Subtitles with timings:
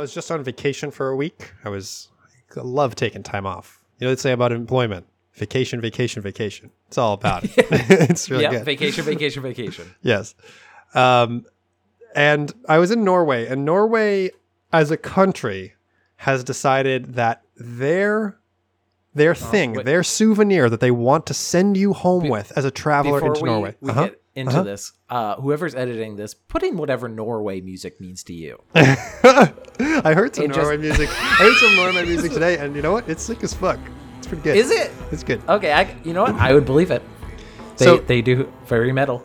[0.00, 1.52] Was just on vacation for a week.
[1.64, 2.08] I was,
[2.56, 3.80] I love taking time off.
[3.98, 5.06] You know they say about employment?
[5.34, 6.70] Vacation, vacation, vacation.
[6.88, 7.52] It's all about it.
[7.56, 8.64] it's really yeah, good.
[8.64, 9.94] vacation, vacation, vacation.
[10.02, 10.34] yes.
[10.94, 11.46] Um,
[12.14, 14.30] and I was in Norway, and Norway
[14.72, 15.74] as a country
[16.16, 18.36] has decided that their
[19.14, 19.86] their thing, Oh, wait.
[19.86, 23.48] their souvenir that they want to send you home with as a traveler into we,
[23.50, 23.74] Norway.
[23.80, 24.04] we Uh-huh.
[24.06, 24.62] get into uh-huh.
[24.62, 28.62] this, uh, whoever's editing this, put in whatever Norway music means to you.
[28.74, 31.08] I heard some It just- Norway music.
[31.10, 33.08] I heard some Norway music today, and you know what?
[33.08, 33.78] It's sick as fuck.
[34.18, 34.56] It's pretty good.
[34.56, 34.90] Is it?
[35.10, 35.42] It's good.
[35.48, 36.36] Okay, I, you know what?
[36.36, 37.02] I would believe it.
[37.76, 39.24] They, So- they do very metal.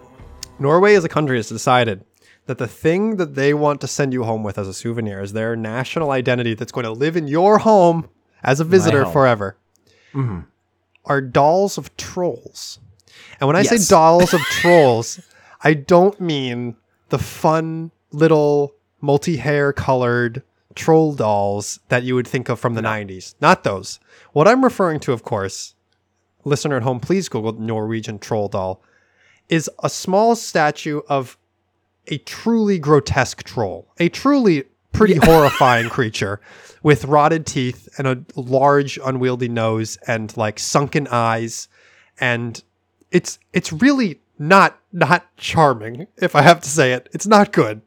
[0.57, 2.05] Norway as a country has decided
[2.45, 5.33] that the thing that they want to send you home with as a souvenir is
[5.33, 8.07] their national identity that's going to live in your home
[8.43, 9.57] as a visitor forever.
[11.05, 12.79] Are dolls of trolls.
[13.39, 13.87] And when I Yes.
[13.87, 15.19] say dolls of trolls,
[15.63, 16.75] I don't mean
[17.09, 20.41] the fun little multi hair colored
[20.75, 23.35] troll dolls that you would think of from the 90s.
[23.39, 23.99] Not those.
[24.33, 25.73] What I'm referring to, of course,
[26.43, 28.81] listener at home, please Google Norwegian troll doll,
[29.49, 31.37] is a small statue of
[32.07, 36.39] a truly grotesque troll, a truly pretty horrifying creature
[36.83, 41.67] with rotted teeth and a large unwieldy nose and like sunken eyes
[42.19, 42.63] and
[43.15, 47.09] it's it's really not not charming if I have to say it.
[47.13, 47.81] It's not good.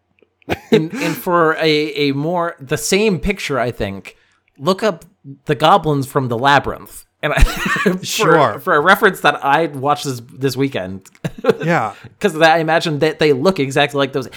[0.72, 4.16] and, and for a, a more the same picture, I think,
[4.58, 5.04] look up
[5.44, 7.04] the goblins from the labyrinth.
[7.22, 7.42] And I,
[7.98, 8.60] for, Sure.
[8.60, 11.06] for a reference that I watched this this weekend,
[11.62, 11.94] Yeah.
[12.04, 14.28] because I imagine that they look exactly like those,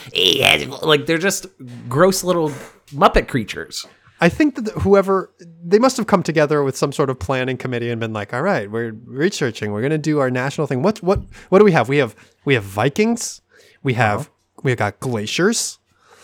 [0.84, 1.46] like they're just
[1.88, 2.50] gross little
[2.92, 3.86] Muppet creatures.
[4.22, 5.34] I think that whoever
[5.66, 8.44] they must have come together with some sort of planning committee and been like, "All
[8.44, 9.72] right, we're researching.
[9.72, 10.84] We're going to do our national thing.
[10.84, 11.90] What what what do we have?
[11.90, 12.16] We have
[12.46, 13.42] we have Vikings.
[13.84, 14.30] We have
[14.64, 15.80] we got glaciers.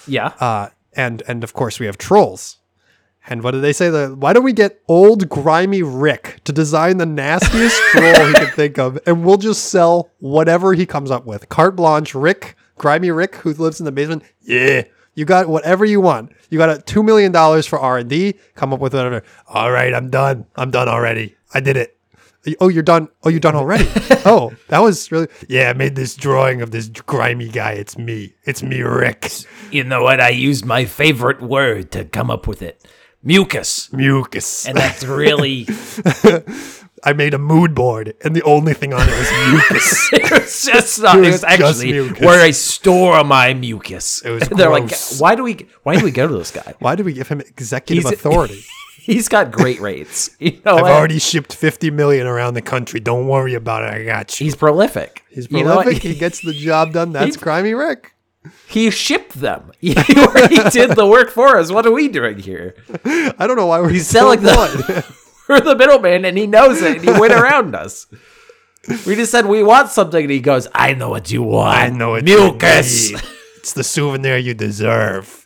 [0.08, 2.59] Yeah, Uh, and and of course we have trolls.
[3.30, 3.90] And what did they say?
[3.90, 8.52] The why don't we get old grimy Rick to design the nastiest troll he can
[8.56, 11.50] think of, and we'll just sell whatever he comes up with.
[11.50, 14.24] Carte blanche, Rick, grimy Rick, who lives in the basement.
[14.41, 14.84] Yeah,
[15.17, 16.31] you got whatever you want.
[16.51, 18.35] You got a two million dollars for R and D.
[18.53, 19.23] Come up with whatever.
[19.47, 20.45] All right, I'm done.
[20.55, 21.35] I'm done already.
[21.55, 21.97] I did it.
[22.61, 23.09] Oh, you're done.
[23.23, 23.89] Oh, you're done already.
[24.25, 25.28] oh, that was really.
[25.50, 27.72] Yeah, I made this drawing of this grimy guy.
[27.72, 28.35] It's me.
[28.44, 29.31] It's me, Rick.
[29.72, 30.22] You know what?
[30.22, 32.88] I used my favorite word to come up with it.
[33.23, 33.91] Mucus.
[33.91, 34.67] Mucus.
[34.67, 35.63] And that's really
[37.03, 40.09] I made a mood board, and the only thing on it was mucus.
[40.13, 42.19] it was just not, It it was was actually mucus.
[42.22, 44.22] where I store my mucus.
[44.24, 46.74] It was they're like, why do we why do we go to this guy?
[46.80, 48.63] Why do we give him executive He's- authority?
[49.00, 50.31] He's got great rates.
[50.38, 50.91] You know, I've what?
[50.91, 53.00] already shipped 50 million around the country.
[53.00, 53.94] Don't worry about it.
[53.94, 54.44] I got you.
[54.44, 55.24] he's prolific.
[55.29, 56.03] He's You know prolific.
[56.03, 57.14] he gets the job done.
[57.14, 58.14] That's crimey Rick.
[58.68, 59.72] He shipped them.
[59.79, 61.72] He did the work for us.
[61.72, 62.75] What are we doing here?
[63.06, 65.06] I don't know why we're He's selling the.
[65.47, 66.97] We're the middleman, and he knows it.
[66.97, 68.08] And he went around us.
[69.06, 71.78] We just said we want something, and he goes, "I know what you want.
[71.78, 73.12] I know what you mucus."
[73.58, 75.46] It's the souvenir you deserve.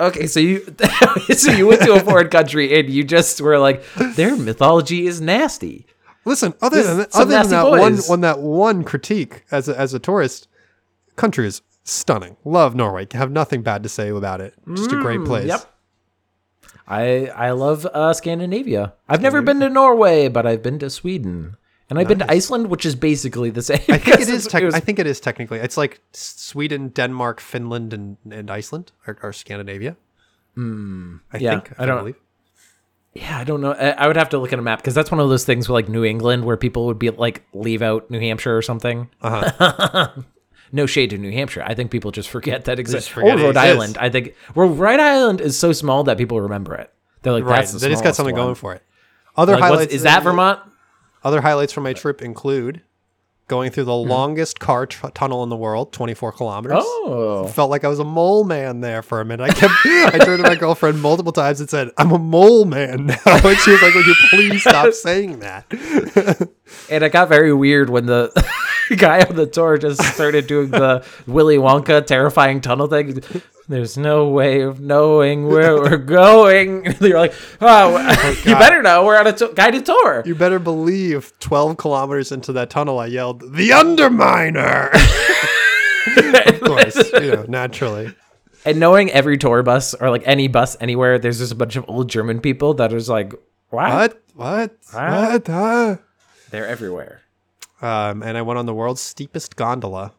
[0.00, 0.64] Okay, so you
[1.34, 3.84] so you went to a foreign country, and you just were like,
[4.16, 5.86] their mythology is nasty.
[6.24, 8.08] Listen, other This- than that, other than that one, boys.
[8.08, 10.48] one that one critique as a, as a tourist,
[11.16, 12.36] country is stunning.
[12.44, 13.06] Love Norway.
[13.12, 14.54] Have nothing bad to say about it.
[14.74, 15.44] Just a great place.
[15.44, 15.74] Mm, yep.
[16.86, 18.92] I I love uh, Scandinavia.
[19.08, 21.56] I've never been to Norway, but I've been to Sweden,
[21.88, 23.80] and I've been to Iceland, which is basically the same.
[23.88, 24.46] I think it is.
[24.46, 25.58] it's- was- I think it is technically.
[25.58, 29.96] It's like Sweden, Denmark, Finland, and, and Iceland are, are Scandinavia.
[30.56, 31.16] I Hmm.
[31.38, 31.72] Yeah, think.
[31.78, 32.16] I don't- believe.
[33.14, 33.72] yeah, I don't know.
[33.72, 35.68] I, I would have to look at a map because that's one of those things
[35.68, 39.08] with like New England where people would be like leave out New Hampshire or something.
[39.22, 40.08] Uh-huh.
[40.72, 41.62] no shade to New Hampshire.
[41.66, 43.10] I think people just forget that exists.
[43.10, 43.56] Or forget it Rhode.
[43.56, 43.98] Island.
[44.00, 46.92] I think well, Rhode Island is so small that people remember it.
[47.22, 47.56] They're like, Right.
[47.56, 48.44] that's the They just got something one.
[48.46, 48.82] going for it.
[49.36, 50.60] Other Like, highlights is that Vermont?
[51.24, 52.82] Other highlights from my trip include
[53.52, 54.08] going through the hmm.
[54.08, 56.82] longest car tr- tunnel in the world, 24 kilometers.
[56.82, 59.44] Oh, Felt like I was a mole man there for a minute.
[59.44, 63.06] I kept, I turned to my girlfriend multiple times and said, "I'm a mole man
[63.06, 65.66] now," and she was like, "Would you please stop saying that?"
[66.90, 68.32] and it got very weird when the
[68.96, 73.22] guy on the tour just started doing the Willy Wonka terrifying tunnel thing.
[73.68, 76.84] There's no way of knowing where we're going.
[77.00, 77.96] You're like, oh,
[78.44, 79.04] you better know.
[79.04, 80.22] We're on a to- guided tour.
[80.26, 84.92] You better believe 12 kilometers into that tunnel, I yelled, The Underminer!
[86.46, 88.12] of course, you know, naturally.
[88.64, 91.84] And knowing every tour bus or like any bus anywhere, there's just a bunch of
[91.88, 93.32] old German people that is like,
[93.70, 93.90] what?
[93.92, 94.22] What?
[94.34, 94.76] What?
[94.90, 95.28] Huh?
[95.30, 95.46] What?
[95.46, 95.96] Huh?
[96.50, 97.22] They're everywhere.
[97.80, 100.12] Um, and I went on the world's steepest gondola,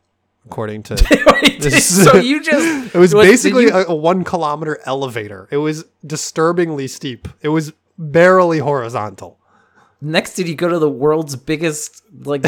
[0.46, 0.98] according to.
[1.80, 5.48] so you just It was what, basically you- a, a one kilometer elevator.
[5.52, 7.28] It was disturbingly steep.
[7.42, 9.40] It was barely horizontal.
[10.02, 12.44] next did you go to the world's biggest like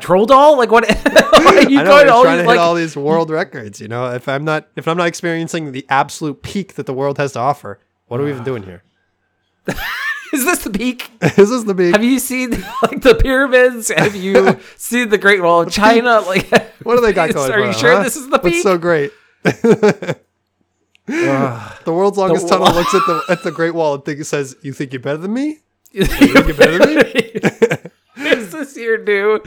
[0.00, 0.56] troll doll?
[0.58, 0.84] Like what?
[0.84, 3.80] are you I know, going all trying to these, hit like all these world records.
[3.80, 7.18] You know, if I'm not if I'm not experiencing the absolute peak that the world
[7.18, 8.82] has to offer, what are we even doing here?
[10.34, 11.10] Is this the peak?
[11.22, 11.92] is This is the peak.
[11.94, 12.50] Have you seen
[12.82, 13.90] like the pyramids?
[13.90, 16.20] Have you seen the Great Wall of China?
[16.26, 16.50] Like
[16.82, 17.52] What do they got going?
[17.52, 17.58] On?
[17.58, 18.02] Are you sure huh?
[18.02, 18.62] this is the peak?
[18.62, 19.12] so great?
[19.44, 20.16] the
[21.86, 22.74] world's longest tunnel wall.
[22.74, 25.34] looks at the at the Great Wall and think, says, "You think you're better than
[25.34, 25.58] me?
[25.92, 29.40] You think you're better than me?" This is this your new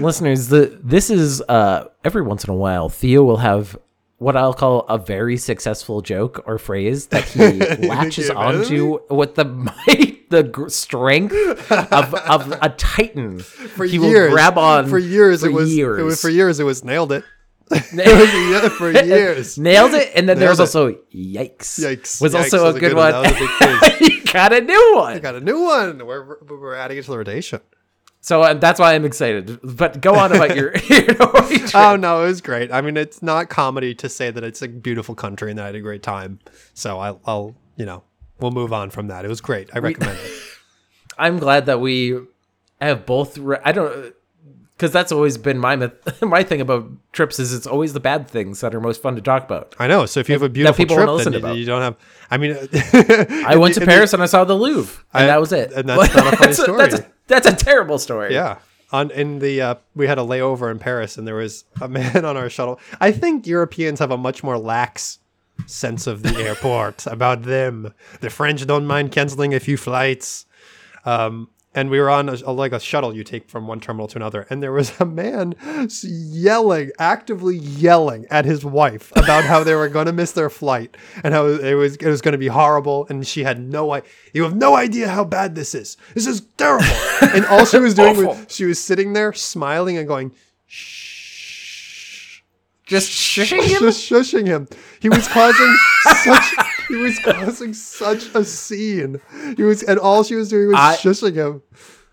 [0.00, 0.48] listeners?
[0.48, 3.76] The this is uh every once in a while Theo will have
[4.18, 7.38] what I'll call a very successful joke or phrase that he
[7.86, 9.44] latches You're better than onto with the
[9.86, 11.32] might, the strength
[11.70, 13.38] of, of a titan.
[13.38, 15.42] For he years, will grab on for years.
[15.42, 16.00] for it was years.
[16.00, 16.60] it was for years.
[16.60, 17.24] It was nailed it.
[17.70, 19.58] It was for years.
[19.58, 20.62] Nailed it, and then there was it.
[20.62, 21.78] also yikes.
[21.78, 22.20] Yikes.
[22.20, 23.12] was Yikes also was a a good one.
[23.12, 23.22] one.
[23.24, 25.12] That was a you got a new one.
[25.16, 26.06] I got a new one.
[26.06, 27.60] We're we're adding it to the rotation.
[28.20, 29.58] So uh, that's why I'm excited.
[29.62, 31.06] But go on about your, your
[31.74, 32.72] Oh no, it was great.
[32.72, 35.66] I mean, it's not comedy to say that it's a beautiful country and that I
[35.66, 36.40] had a great time.
[36.74, 38.02] So I'll, I'll you know,
[38.40, 39.24] we'll move on from that.
[39.24, 39.70] It was great.
[39.72, 40.32] I recommend it.
[41.16, 42.18] I'm glad that we
[42.80, 43.38] have both.
[43.38, 44.14] Re- I don't
[44.72, 48.28] because that's always been my myth- my thing about trips is it's always the bad
[48.28, 49.74] things that are most fun to talk about.
[49.80, 50.06] I know.
[50.06, 51.96] So if you have a beautiful people trip, then you, you don't have.
[52.30, 52.56] I mean,
[53.44, 55.72] I went to Paris and I saw the Louvre, and I- that was it.
[55.72, 56.84] and that's not a funny story.
[56.92, 58.34] A, that's a terrible story.
[58.34, 58.58] Yeah.
[58.90, 62.24] On in the uh, we had a layover in Paris and there was a man
[62.24, 62.80] on our shuttle.
[63.00, 65.18] I think Europeans have a much more lax
[65.66, 67.92] sense of the airport about them.
[68.20, 70.46] The French don't mind canceling a few flights.
[71.04, 71.48] Um,
[71.78, 74.16] and we were on a, a- like a shuttle you take from one terminal to
[74.16, 75.54] another, and there was a man
[76.02, 80.96] yelling, actively yelling at his wife about how they were going to miss their flight
[81.22, 84.10] and how it was it was going to be horrible, and she had no idea.
[84.32, 85.96] You have no idea how bad this is.
[86.14, 86.86] This is terrible.
[87.34, 90.32] and all she was doing was she was sitting there smiling and going,
[90.66, 92.40] "Shh."
[92.86, 93.80] Just shushing him.
[93.80, 94.66] Just shushing him.
[95.00, 95.76] He was causing
[96.24, 96.54] such.
[96.88, 99.20] He was causing such a scene.
[99.56, 101.62] He was, and all she was doing was I- shushing him.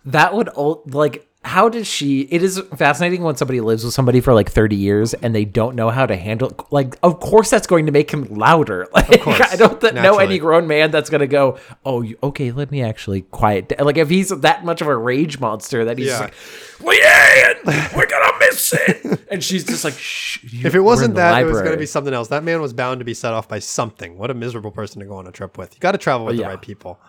[0.06, 4.20] That would ul- like how does she it is fascinating when somebody lives with somebody
[4.20, 7.68] for like 30 years and they don't know how to handle like of course that's
[7.68, 11.08] going to make him louder like course, i don't th- know any grown man that's
[11.12, 13.86] going to go oh you, okay let me actually quiet down.
[13.86, 16.20] like if he's that much of a rage monster that he's Yeah.
[16.22, 16.34] like
[16.80, 18.35] leanne we're gonna
[19.32, 22.14] and she's just like Shh, If it wasn't that, it was going to be something
[22.14, 22.28] else.
[22.30, 24.18] That man was bound to be set off by something.
[24.18, 25.74] What a miserable person to go on a trip with.
[25.74, 26.44] You got to travel with yeah.
[26.44, 27.00] the right people.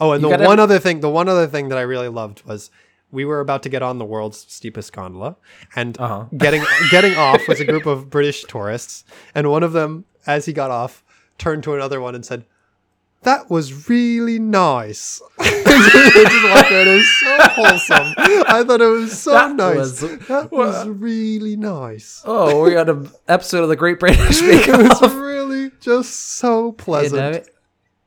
[0.00, 2.08] Oh, and You the gotta- one other thing, the one other thing that I really
[2.08, 2.70] loved was
[3.10, 5.36] we were about to get on the world's steepest gondola,
[5.74, 6.24] and Uh-huh.
[6.36, 9.04] getting getting off was a group of British tourists,
[9.34, 11.02] and one of them, as he got off,
[11.38, 12.44] turned to another one and said.
[13.28, 15.20] That was really nice.
[15.40, 16.86] It just walked out.
[16.86, 18.14] It was so wholesome.
[18.48, 19.76] I thought it was so That nice.
[20.02, 22.22] was- that was really nice.
[22.24, 24.80] oh we're on an episode of the great british bake Off.
[24.80, 27.20] It was really just so You pleasant.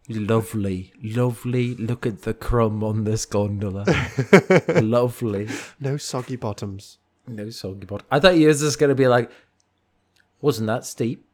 [0.09, 0.19] know?
[0.35, 1.75] Lovely, lovely.
[1.75, 3.85] Look at the crumb on this gondola.
[4.81, 5.47] lovely.
[5.79, 6.97] No soggy bottoms.
[7.27, 8.05] No soggy bottom.
[8.11, 9.31] I thought you was just gonna be like,
[10.41, 11.25] wasn't that steep?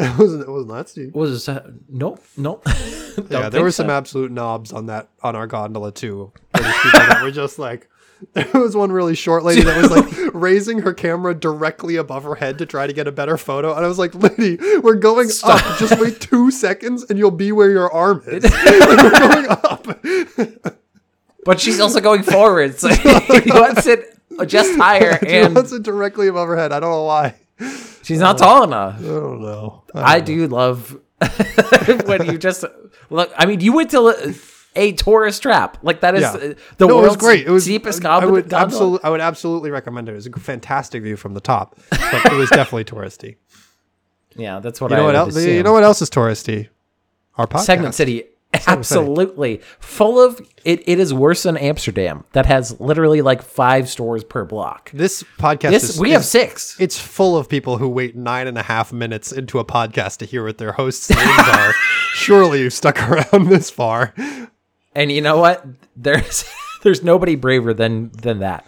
[0.00, 0.42] It wasn't.
[0.42, 1.14] It wasn't that steep.
[1.14, 2.60] Was that nope, no?
[3.30, 6.32] Yeah, there were some absolute knobs on that on our gondola too.
[6.52, 7.88] That were just like.
[8.32, 12.34] There was one really short lady that was like raising her camera directly above her
[12.34, 15.28] head to try to get a better photo, and I was like, "Lady, we're going
[15.44, 15.78] up.
[15.78, 18.42] Just wait two seconds, and you'll be where your arm is.
[18.42, 19.86] we're going up."
[21.44, 25.84] But she's also going forward, so he wants it just higher, She and wants it
[25.84, 26.72] directly above her head.
[26.72, 27.34] I don't know why.
[28.08, 28.98] She's not tall enough.
[28.98, 29.84] I don't know.
[29.94, 30.98] I do love
[32.06, 32.64] when you just
[33.10, 33.30] look.
[33.36, 34.34] I mean, you went to
[34.74, 35.78] a tourist trap.
[35.82, 36.32] Like that is Yeah.
[36.32, 37.46] uh, the no, world's great.
[37.46, 40.12] It was cheapest I would absolutely, I would absolutely recommend it.
[40.12, 43.36] It was a fantastic view from the top, but it was definitely touristy.
[44.36, 45.44] Yeah, that's what You I know what would else?
[45.44, 46.68] You know what else is touristy?
[47.36, 47.60] Our podcast.
[47.64, 48.24] Segment City.
[48.66, 49.60] Absolutely.
[49.78, 52.24] Full of it, it is worse than Amsterdam.
[52.32, 54.90] That has literally like five stores per block.
[54.92, 56.78] This podcast This is we have six.
[56.80, 60.24] It's full of people who wait nine and a half minutes into a podcast to
[60.24, 61.72] hear what their hosts' names are.
[62.14, 64.14] Surely you've stuck around this far.
[64.94, 65.64] And you know what?
[65.94, 66.44] There's
[66.82, 68.66] there's nobody braver than than that.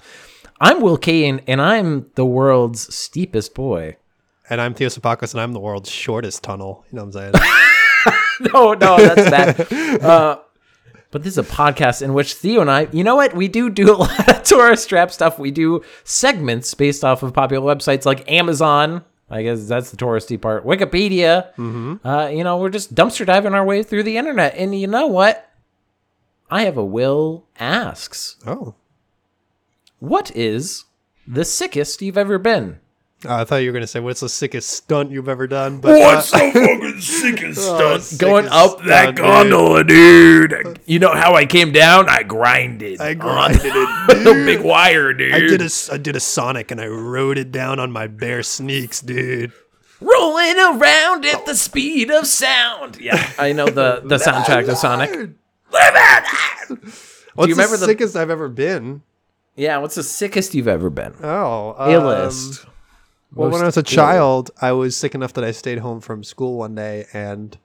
[0.61, 3.97] I'm Will Kane and I'm the world's steepest boy.
[4.51, 6.85] And I'm Theo Sapakos, and I'm the world's shortest tunnel.
[6.91, 7.61] You know what I'm saying?
[8.53, 10.03] No, no, that's bad.
[10.03, 10.39] Uh,
[11.11, 13.35] but this is a podcast in which Theo and I, you know what?
[13.35, 15.39] We do do a lot of tourist trap stuff.
[15.39, 19.05] We do segments based off of popular websites like Amazon.
[19.29, 20.65] I guess that's the touristy part.
[20.65, 21.51] Wikipedia.
[22.05, 24.55] Uh, you know, we're just dumpster diving our way through the internet.
[24.57, 25.51] And you know what?
[26.51, 28.75] I have a Will asks, oh.
[30.01, 30.85] what is
[31.27, 32.81] the sickest you've ever been?
[33.23, 35.79] Uh, I thought you were going to say, what's the sickest stunt you've ever done?
[35.79, 38.19] But What's uh, the fucking sickest stunt?
[38.19, 39.25] Going sickest up That stunt, dude.
[39.27, 40.81] gondola, dude.
[40.87, 42.09] You know how I came down?
[42.09, 42.99] I grinded.
[43.01, 45.35] I on grinded it, the big wire, dude.
[45.35, 48.07] I did a, s- I did a Sonic and I rode it down on my
[48.07, 49.53] bare sneaks, dude.
[50.01, 52.97] rolling around at the speed of sound.
[52.99, 55.11] Yeah, I know the the soundtrack of Sonic.
[57.35, 59.03] What's you the remember the- sickest I've ever been?
[59.57, 61.13] Yeah, what's the sickest you've ever been?
[61.23, 62.65] Oh, A um, list.
[63.35, 66.25] Well, when I was a child, I was sick enough that I stayed home from
[66.25, 67.57] school one day and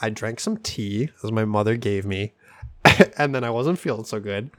[0.00, 2.34] I drank some tea, as my mother gave me,
[3.18, 4.50] and then I wasn't feeling so good.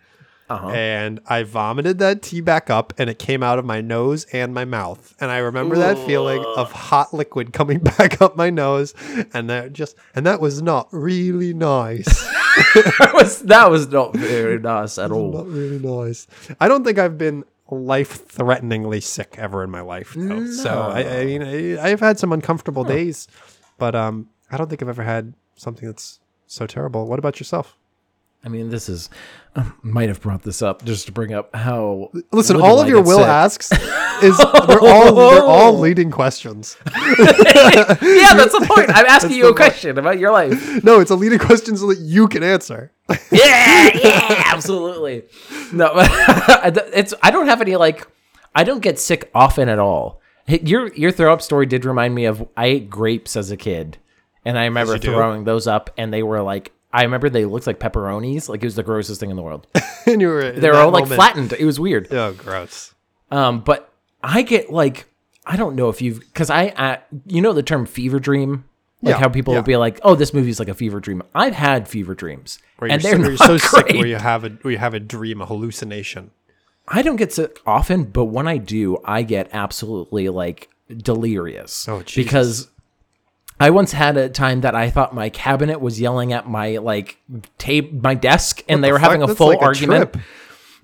[0.49, 0.69] Uh-huh.
[0.69, 4.53] And I vomited that tea back up, and it came out of my nose and
[4.53, 5.13] my mouth.
[5.19, 8.93] And I remember that feeling of hot liquid coming back up my nose,
[9.33, 12.05] and that just and that was not really nice.
[12.75, 15.33] that was that was not very nice at all.
[15.33, 16.27] not really nice.
[16.61, 20.13] I don't think I've been life-threateningly sick ever in my life.
[20.15, 20.45] Though.
[20.47, 23.27] So I, I mean, I, I've had some uncomfortable days,
[23.77, 27.07] but um, I don't think I've ever had something that's so terrible.
[27.07, 27.77] What about yourself?
[28.43, 29.09] I mean, this is
[29.81, 32.11] might have brought this up just to bring up how.
[32.31, 33.27] Listen, all of your will sick.
[33.27, 33.71] asks
[34.23, 36.77] is they're all they're all leading questions.
[37.07, 38.89] Yeah, that's the point.
[38.89, 40.83] I'm asking you a question about your life.
[40.83, 42.91] No, it's a leading question so that you can answer.
[43.31, 45.23] Yeah, yeah, absolutely.
[45.73, 48.07] No, it's I don't have any like
[48.55, 50.21] I don't get sick often at all.
[50.47, 53.97] Your your throw up story did remind me of I ate grapes as a kid,
[54.45, 55.11] and I remember you do?
[55.13, 58.65] throwing those up, and they were like I remember they looked like pepperonis, like it
[58.65, 59.67] was the grossest thing in the world.
[60.05, 61.53] and you were They were all like flattened.
[61.53, 62.11] It was weird.
[62.11, 62.93] Oh, gross.
[63.29, 65.05] Um, but I get like
[65.45, 68.65] I don't know if you've because I, I you know the term fever dream.
[69.01, 69.59] Like Yeah, how people yeah.
[69.59, 72.89] will be like, "Oh, this movie's like a fever dream." I've had fever dreams, Where
[72.91, 73.97] and they're so, you're not so sick great.
[73.97, 76.31] where you have a where you have a dream, a hallucination.
[76.87, 81.87] I don't get sick often, but when I do, I get absolutely like delirious.
[81.87, 82.15] Oh, Jesus.
[82.23, 82.67] because
[83.59, 87.17] I once had a time that I thought my cabinet was yelling at my like
[87.57, 90.13] tape, my desk, and they the were having a That's full like a argument.
[90.13, 90.23] trip.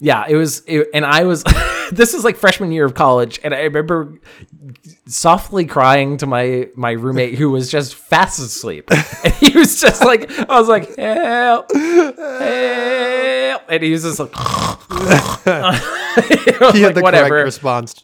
[0.03, 1.43] Yeah, it was, it, and I was.
[1.91, 4.19] this is like freshman year of college, and I remember
[5.07, 8.89] softly crying to my my roommate who was just fast asleep,
[9.24, 14.33] and he was just like, I was like, help, help, and he was just like.
[16.74, 17.29] He had the whatever.
[17.29, 18.03] correct response.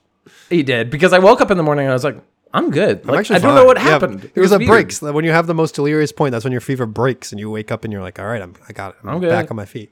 [0.50, 2.18] He did because I woke up in the morning and I was like,
[2.54, 3.02] I'm good.
[3.02, 3.56] I'm Like, actually I don't fine.
[3.62, 4.32] know what Yeah, happened.
[4.34, 4.66] It was weird.
[4.68, 5.02] breaks.
[5.02, 7.72] When you have the most delirious point, that's when your fever breaks, and you wake
[7.72, 8.96] up and you're like, "All right, I'm, I got it.
[9.04, 9.92] I'm, I'm back on my feet."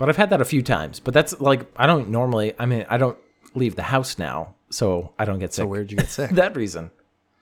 [0.00, 0.98] But I've had that a few times.
[0.98, 2.54] But that's like I don't normally.
[2.58, 3.18] I mean, I don't
[3.54, 5.62] leave the house now, so I don't get sick.
[5.62, 6.30] So where'd you get sick?
[6.42, 6.90] that reason,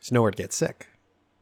[0.00, 0.88] There's nowhere to get sick,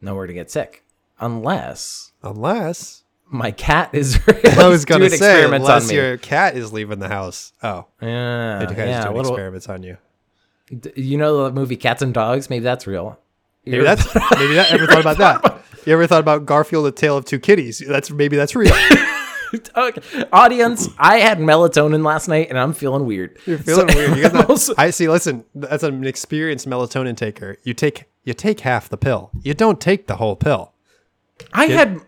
[0.01, 0.85] nowhere to get sick,
[1.19, 4.21] unless unless my cat is.
[4.59, 5.95] I was gonna doing say, experiments unless on me.
[5.95, 7.53] your cat is leaving the house.
[7.63, 9.97] Oh, Yeah, the yeah, doing little- experiments on you.
[10.79, 12.51] d- You know the movie Cats and Dogs?
[12.51, 13.19] Maybe that's real.
[13.65, 14.05] Maybe that's
[14.39, 14.71] maybe that.
[14.71, 15.63] Ever thought about that?
[15.87, 17.83] You ever thought about Garfield: A Tale of Two Kitties?
[17.87, 18.75] That's maybe that's real.
[19.77, 20.25] okay.
[20.33, 23.39] Audience, I had melatonin last night and I'm feeling weird.
[23.47, 24.17] You're feeling So- weird.
[24.17, 24.35] You get?
[24.51, 25.09] Also- I see.
[25.09, 29.31] Listen, as an experienced melatonin taker, you take you take half the pill.
[29.43, 30.73] You don't take the whole pill.
[31.53, 32.01] I had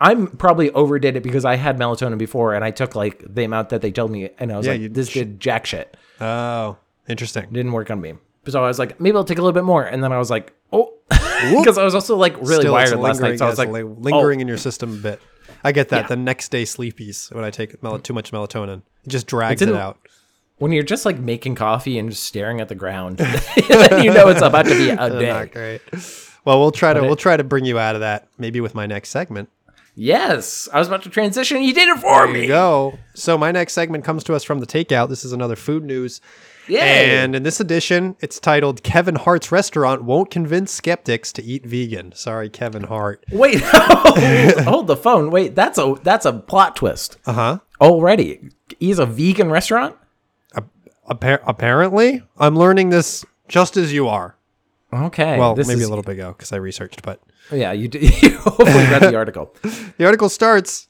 [0.00, 3.68] I'm probably overdid it because I had melatonin before and I took like the amount
[3.68, 5.96] that they told me and I was Yeah, like this sh- did jack shit.
[6.20, 6.78] Oh,
[7.08, 7.46] interesting.
[7.52, 8.14] Didn't work on me.
[8.48, 10.30] So I was like maybe I'll take a little bit more and then I was
[10.30, 13.58] like oh because I was also like really Still, wired last night so I was
[13.58, 14.42] like li- lingering oh.
[14.42, 15.20] in your system a bit.
[15.64, 16.02] I get that.
[16.02, 16.06] Yeah.
[16.08, 19.68] The next day sleepies when I take mel- too much melatonin, it just drags it
[19.74, 19.98] out.
[20.58, 23.16] when you're just like making coffee and just staring at the ground
[23.68, 25.50] then you know it's about to be a Not day.
[25.52, 25.80] great.
[26.44, 28.86] Well, we'll try to we'll try to bring you out of that maybe with my
[28.86, 29.48] next segment.
[29.96, 31.62] Yes, I was about to transition.
[31.62, 32.46] You did it for There me.
[32.46, 32.98] go.
[33.14, 35.08] So my next segment comes to us from the Takeout.
[35.08, 36.20] This is another food news.
[36.68, 37.16] Yay.
[37.18, 42.12] And in this edition, it's titled Kevin Hart's Restaurant Won't Convince Skeptics to Eat Vegan.
[42.14, 43.24] Sorry, Kevin Hart.
[43.32, 45.30] Wait, hold, the phone.
[45.30, 47.58] Wait, that's a that's a plot twist Uh huh.
[47.80, 48.50] already.
[48.78, 49.96] He's a vegan restaurant.
[51.08, 54.36] Appar- apparently, I'm learning this just as you are.
[54.92, 55.38] Okay.
[55.38, 57.98] Well, this maybe is- a little bit ago because I researched, but Yeah, you, d-
[58.22, 59.54] you hopefully read the article.
[59.98, 60.88] the article starts.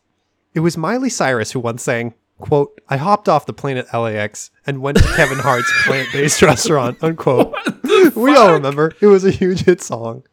[0.53, 4.50] It was Miley Cyrus who once sang, "quote I hopped off the plane at LAX
[4.66, 7.54] and went to Kevin Hart's plant-based restaurant." Unquote.
[8.14, 10.25] We all remember it was a huge hit song.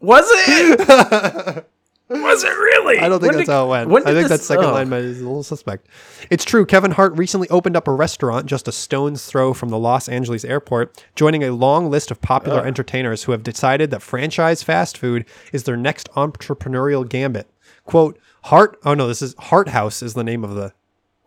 [0.00, 1.66] Was it?
[2.10, 2.98] Was it really?
[2.98, 4.04] I don't think When that's did- how it went.
[4.04, 4.72] I think this- that second oh.
[4.72, 5.86] line might- is a little suspect.
[6.28, 6.66] It's true.
[6.66, 10.44] Kevin Hart recently opened up a restaurant just a stone's throw from the Los Angeles
[10.44, 15.24] airport, joining a long list of popular entertainers who have decided that franchise fast food
[15.52, 17.48] is their next entrepreneurial gambit.
[17.84, 20.72] Quote, Hart, oh no, this is Hart House is the name of the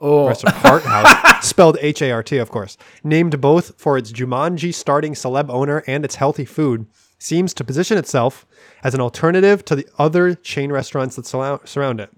[0.01, 0.55] Oh, restaurant.
[0.57, 2.77] Hart House, spelled H A R T, of course.
[3.03, 6.85] Named both for its Jumanji starting celeb owner and its healthy food,
[7.19, 8.45] seems to position itself
[8.83, 12.09] as an alternative to the other chain restaurants that surround, it.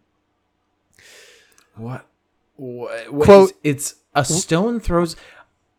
[1.75, 2.05] what?
[2.55, 3.09] What?
[3.25, 5.15] Quote- It's a stone throws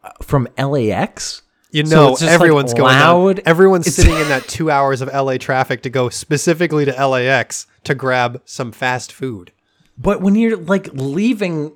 [0.05, 1.43] uh, from LAX.
[1.73, 3.37] You know, it's just, like, everyone's going loud.
[3.37, 3.43] down.
[3.47, 7.67] Everyone's It's- sitting in that two hours of LA traffic to go specifically to LAX
[7.85, 9.53] to grab some fast food.
[9.99, 11.73] But when you're like leaving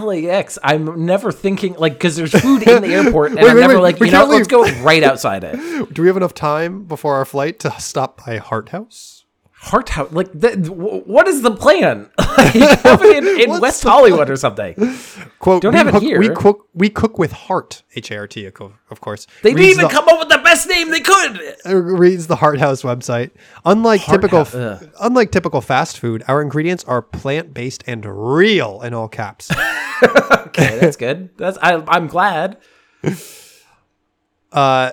[0.00, 3.60] LAX, I'm never thinking like because there's food in the airport, and Wait, I'm wait,
[3.60, 5.92] never wait, like we you know can't let's go right outside it.
[5.92, 9.15] Do we have enough time before our flight to stop by Hart House?
[9.58, 10.50] Hart House, like the,
[11.06, 12.08] what is the plan?
[12.18, 14.74] like, it in, in West Hollywood or something.
[15.40, 16.20] Quote, Don't we have it cook, here.
[16.20, 19.26] We cook, we cook with heart, H A R T, of course.
[19.42, 21.40] They didn't even the- come up with the best name they could.
[21.66, 23.30] uh, reads the Hart House website.
[23.64, 24.90] Unlike Heart typical, ugh.
[25.00, 29.50] unlike typical fast food, our ingredients are plant based and real in all caps.
[30.02, 31.30] Okay, that's good.
[31.38, 32.58] That's I, I'm glad.
[34.52, 34.92] Uh,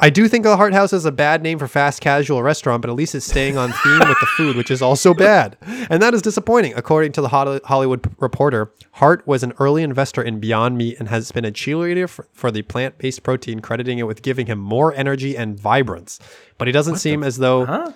[0.00, 2.90] I do think the Hart House is a bad name for fast casual restaurant, but
[2.90, 5.56] at least it's staying on theme with the food, which is also bad.
[5.90, 6.72] And that is disappointing.
[6.76, 11.32] According to the Hollywood Reporter, Hart was an early investor in Beyond Meat and has
[11.32, 14.94] been a cheerleader for, for the plant based protein, crediting it with giving him more
[14.94, 16.20] energy and vibrance.
[16.58, 17.66] But he doesn't seem as though.
[17.66, 17.92] Huh?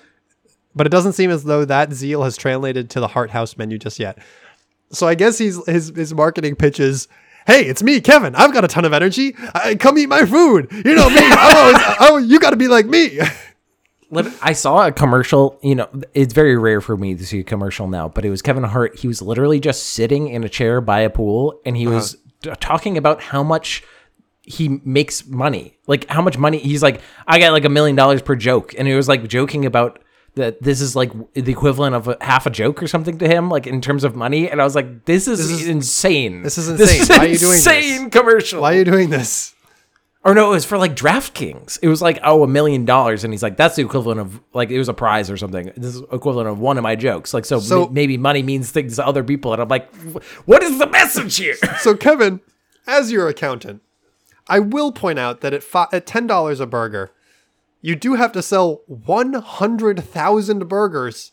[0.75, 3.79] But it doesn't seem as though that zeal has translated to the Hart House menu
[3.79, 4.19] just yet.
[4.91, 7.07] So I guess he's his his marketing pitch is,
[7.47, 8.35] "Hey, it's me, Kevin.
[8.35, 9.35] I've got a ton of energy.
[9.55, 10.69] I, come eat my food.
[10.71, 11.21] You know me.
[11.21, 13.21] I'm always, oh, you got to be like me."
[14.43, 15.59] I saw a commercial.
[15.63, 18.43] You know, it's very rare for me to see a commercial now, but it was
[18.43, 18.99] Kevin Hart.
[18.99, 22.55] He was literally just sitting in a chair by a pool, and he was uh-huh.
[22.55, 23.83] t- talking about how much
[24.43, 25.79] he makes money.
[25.87, 27.01] Like how much money he's like.
[27.27, 29.99] I got like a million dollars per joke, and he was like joking about
[30.35, 30.63] that.
[30.63, 33.67] This is like the equivalent of a, half a joke or something to him, like
[33.67, 34.51] in terms of money.
[34.51, 36.43] And I was like, this is, is- insane.
[36.43, 37.07] this is insane.
[37.19, 37.67] Why are you doing this?
[37.67, 38.63] insane commercial.
[38.63, 39.55] Why are you doing this?
[40.25, 41.81] Or no, it was for like DraftKings.
[41.83, 43.25] It was like, oh, a million dollars.
[43.25, 45.73] And he's like, that's the equivalent of like, it was a prize or something.
[45.77, 47.35] This is equivalent of one of my jokes.
[47.35, 49.53] Like, so, So- m- maybe money means things to other people.
[49.53, 49.93] And I'm like,
[50.47, 51.57] what is the message here?
[51.81, 52.41] So Kevin,
[52.87, 53.83] as your accountant,
[54.47, 57.11] I will point out that at fi- at ten dollars a burger,
[57.83, 61.33] you do have to sell one hundred thousand burgers,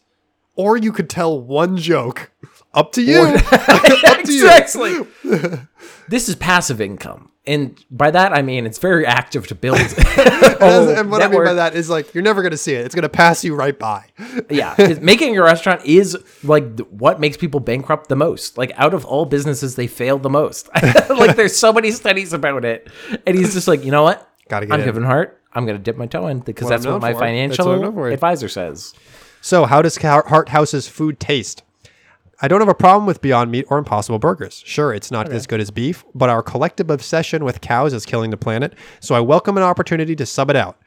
[0.55, 2.31] or you could tell one joke.
[2.73, 3.21] Up to you.
[3.51, 4.47] Up to you.
[4.49, 5.07] exactly.
[6.09, 7.31] this is passive income.
[7.45, 9.79] And by that, I mean, it's very active to build.
[10.62, 12.85] And, and what I mean by that is like you're never going to see it.
[12.85, 14.07] It's going to pass you right by.
[14.49, 18.57] yeah, making a restaurant is like what makes people bankrupt the most.
[18.57, 20.67] Like out of all businesses, they fail the most.
[21.09, 22.89] like there's so many studies about it,
[23.25, 24.29] and he's just like, you know what?
[24.49, 24.85] Gotta get I'm in.
[24.85, 25.38] Kevin Hart.
[25.53, 27.19] I'm gonna dip my toe in because What that's what my for.
[27.19, 28.09] That's financial what I'm known for.
[28.09, 28.93] advisor says.
[29.41, 31.63] So, how does Ca- Hart House's food taste?
[32.41, 34.63] I don't have a problem with Beyond Meat or Impossible Burgers.
[34.65, 38.31] Sure, it's not as good as beef, but our collective obsession with cows is killing
[38.31, 40.77] the planet, so I welcome an opportunity to sub it out.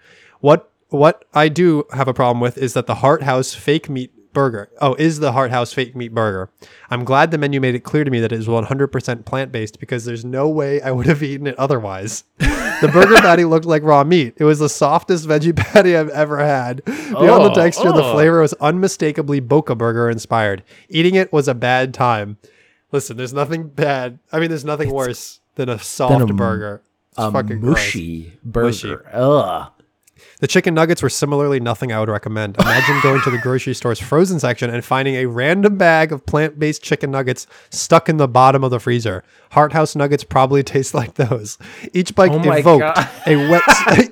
[0.40, 4.12] What what I do have a problem with is that the Hart House fake meat
[4.33, 4.70] burger.
[4.81, 6.51] Oh, is the Hart House fake meat burger.
[6.90, 10.05] I'm glad the menu made it clear to me that it is 100% plant-based because
[10.07, 12.25] there's no way I would have eaten it otherwise.
[12.83, 14.35] The burger patty looked like raw meat.
[14.37, 16.85] It was the softest veggie patty I've ever had.
[16.85, 18.12] Beyond the Oh, texture, the oh.
[18.12, 20.62] flavor was unmistakably Boca Burger inspired.
[20.90, 22.37] Eating it was a bad time.
[22.90, 24.18] Listen, there's nothing bad.
[24.33, 26.83] I mean, there's nothing worse than a soft a- burger.
[27.11, 27.75] It's A fucking gross.
[27.77, 28.66] mushy burger.
[28.66, 28.95] Mushy.
[29.12, 29.71] Ugh.
[30.43, 32.57] The chicken nuggets were similarly nothing I would recommend.
[32.59, 36.83] Imagine going to the grocery store's frozen section and finding a random bag of plant-based
[36.83, 39.23] chicken nuggets stuck in the bottom of the freezer.
[39.53, 41.59] Hart House nuggets probably taste like those.
[41.95, 43.63] Each bite Oh evoked a wet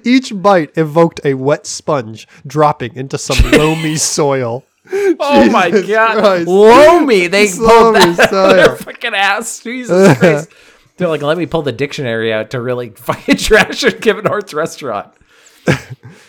[0.07, 4.63] each bite evoked a wet sponge dropping into some loamy soil.
[4.93, 6.47] Oh my god, Christ.
[6.47, 7.27] Lomi!
[7.27, 9.59] They pulled that out of their fucking ass.
[9.65, 10.49] Jesus Christ!
[10.97, 14.01] They're like, let me pull the dictionary out to really fucking trash it.
[14.01, 15.13] Kevin Hart's restaurant.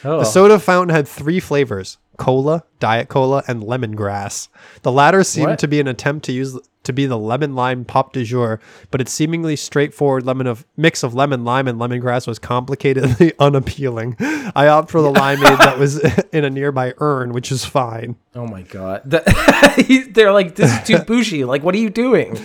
[0.04, 4.48] Oh, The soda fountain had three flavors: cola, diet cola, and lemongrass.
[4.82, 5.60] The latter seemed What?
[5.60, 9.00] to be an attempt to use to be the lemon lime pop du jour, but
[9.00, 14.16] its seemingly straightforward lemon of mix of lemon lime and lemongrass was complicatedly unappealing.
[14.56, 16.00] I opt for the limeade that was
[16.32, 18.16] in a nearby urn, which is fine.
[18.36, 19.04] oh my god!
[19.06, 21.44] The- they're like, this is too bougie.
[21.46, 22.40] Like, what are you doing?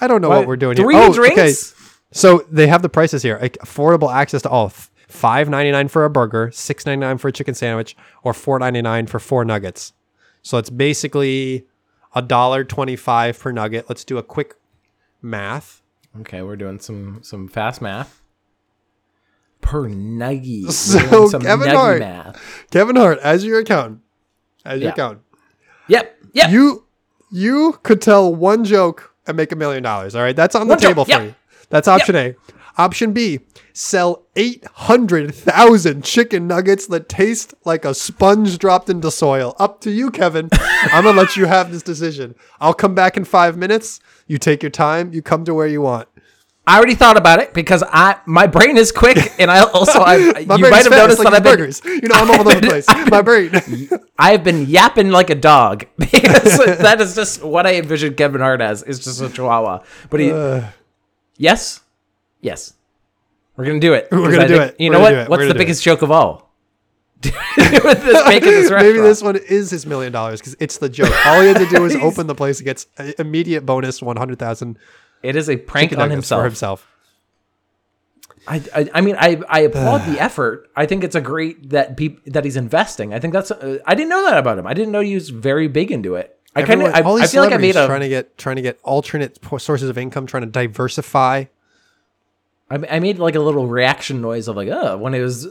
[0.00, 1.04] I don't know what, we're doing Three here.
[1.04, 1.38] Oh, drinks?
[1.38, 1.52] okay.
[2.12, 4.72] So they have the prices here: like, affordable access to all.
[5.08, 8.58] Five ninety nine for a burger, six ninety nine for a chicken sandwich, or four
[8.58, 9.94] ninety nine for four nuggets.
[10.42, 11.66] So it's basically
[12.14, 13.86] a dollar twenty five per nugget.
[13.88, 14.54] Let's do a quick
[15.22, 15.82] math.
[16.20, 18.20] Okay, we're doing some some fast math.
[19.60, 20.64] Per nuggie.
[20.66, 22.00] We're So, Kevin Hart.
[22.00, 22.40] math.
[22.70, 24.00] Kevin Hart, as your accountant,
[24.64, 24.92] as your Yeah.
[24.92, 25.22] accountant,
[25.88, 26.16] Yep.
[26.32, 26.50] Yep.
[26.50, 26.86] you
[27.30, 30.14] you could tell one joke and make a million dollars.
[30.14, 31.22] All right, that's on the One joke, table for yep.
[31.22, 31.34] you.
[31.70, 32.34] That's option A.
[32.78, 33.40] Option B:
[33.72, 39.56] sell eight hundred thousand chicken nuggets that taste like a sponge dropped into soil.
[39.58, 40.48] Up to you, Kevin.
[40.52, 42.36] I'm gonna let you have this decision.
[42.60, 44.00] I'll come back in five minutes.
[44.26, 45.12] You take your time.
[45.12, 46.08] You come to where you want.
[46.68, 50.16] I already thought about it because I my brain is quick and I also I
[50.16, 52.02] you might have fast, noticed like that I've these been burgers.
[52.02, 52.86] You know, I'm all over the place.
[53.10, 53.50] My brain.
[54.18, 58.60] I've been yapping like a dog because that is just what I envisioned Kevin Hart
[58.60, 59.82] as is just a chihuahua.
[60.10, 60.68] But he uh.
[61.38, 61.80] Yes?
[62.40, 62.74] Yes.
[63.56, 64.08] We're gonna do it.
[64.12, 64.80] We're gonna I do think- it.
[64.80, 65.12] You We're know what?
[65.14, 65.28] it.
[65.28, 66.48] We're What's the biggest joke of all?
[67.24, 67.34] This
[67.82, 71.12] this Maybe this one is his million dollars because it's the joke.
[71.26, 72.58] All he had to do is open the place.
[72.60, 72.86] He gets
[73.18, 74.78] immediate bonus, one hundred thousand
[75.24, 76.40] It is a prank on himself.
[76.40, 76.86] for himself.
[78.46, 80.70] I, I, I mean, I, I applaud the effort.
[80.76, 83.12] I think it's a great that peop, that he's investing.
[83.12, 83.50] I think that's.
[83.50, 84.66] Uh, I didn't know that about him.
[84.66, 86.38] I didn't know he was very big into it.
[86.54, 86.94] I kind of.
[86.94, 87.86] I, I feel like I made a.
[87.86, 91.44] trying to get trying to get alternate sources of income, trying to diversify.
[92.70, 95.46] I, I made like a little reaction noise of like, oh, when it was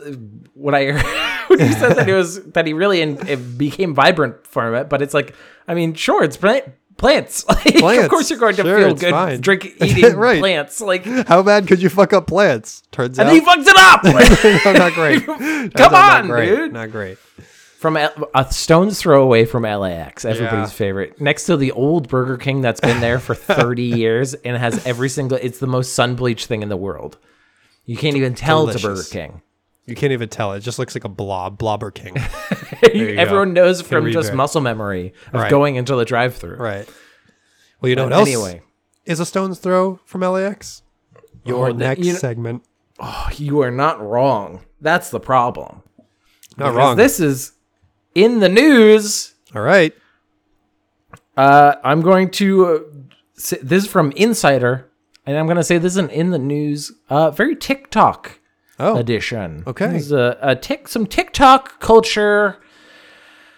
[0.53, 0.91] when I
[1.47, 4.87] when he said that it was that he really in, it became vibrant for him.
[4.87, 5.35] But it's like,
[5.67, 6.65] I mean, sure, it's plant,
[6.97, 7.43] plants.
[7.81, 9.41] Like, of course, you're going to Sure, feel good fine.
[9.41, 10.39] drink eating Right.
[10.39, 10.79] plants.
[10.81, 12.83] Like, How bad could you fuck up plants?
[12.91, 14.03] Turns out, then he fucks it up.
[14.65, 15.25] no, not great.
[15.25, 16.49] Come out on, not great.
[16.55, 16.73] dude.
[16.73, 17.17] Not great.
[17.79, 20.77] From L- a stone's throw away from LAX, everybody's Yeah.
[20.77, 21.21] favorite.
[21.21, 25.09] Next to the old Burger King that's been there for 30 years and has every
[25.09, 25.37] single.
[25.41, 27.17] It's the most sun bleached thing in the world.
[27.85, 29.41] You can't even tell it's a Burger King.
[29.85, 30.53] You can't even tell.
[30.53, 32.17] It just looks like a blob, blobber king.
[32.83, 33.61] Everyone go.
[33.65, 35.49] knows from just muscle memory of Right.
[35.49, 36.57] going into the drive-through.
[36.57, 36.89] right.
[37.79, 38.61] Well, you know But what else anyway,
[39.05, 40.81] is a stone's throw from LAX?
[41.45, 42.63] Your Oh, next you know- segment.
[42.99, 44.61] Oh, you are not wrong.
[44.81, 45.83] That's the problem.
[46.57, 46.97] Not Because wrong.
[46.97, 47.51] This is
[48.17, 49.33] in the news.
[49.55, 49.93] All right.
[51.35, 52.65] Uh, I'm going to.
[52.65, 52.79] Uh,
[53.35, 54.89] say, this is from Insider,
[55.25, 58.39] and I'm going to say this is an in the news, uh, very TikTok
[58.79, 59.63] Oh, edition.
[59.67, 59.87] okay.
[59.87, 62.57] This is a, a tick, some TikTok culture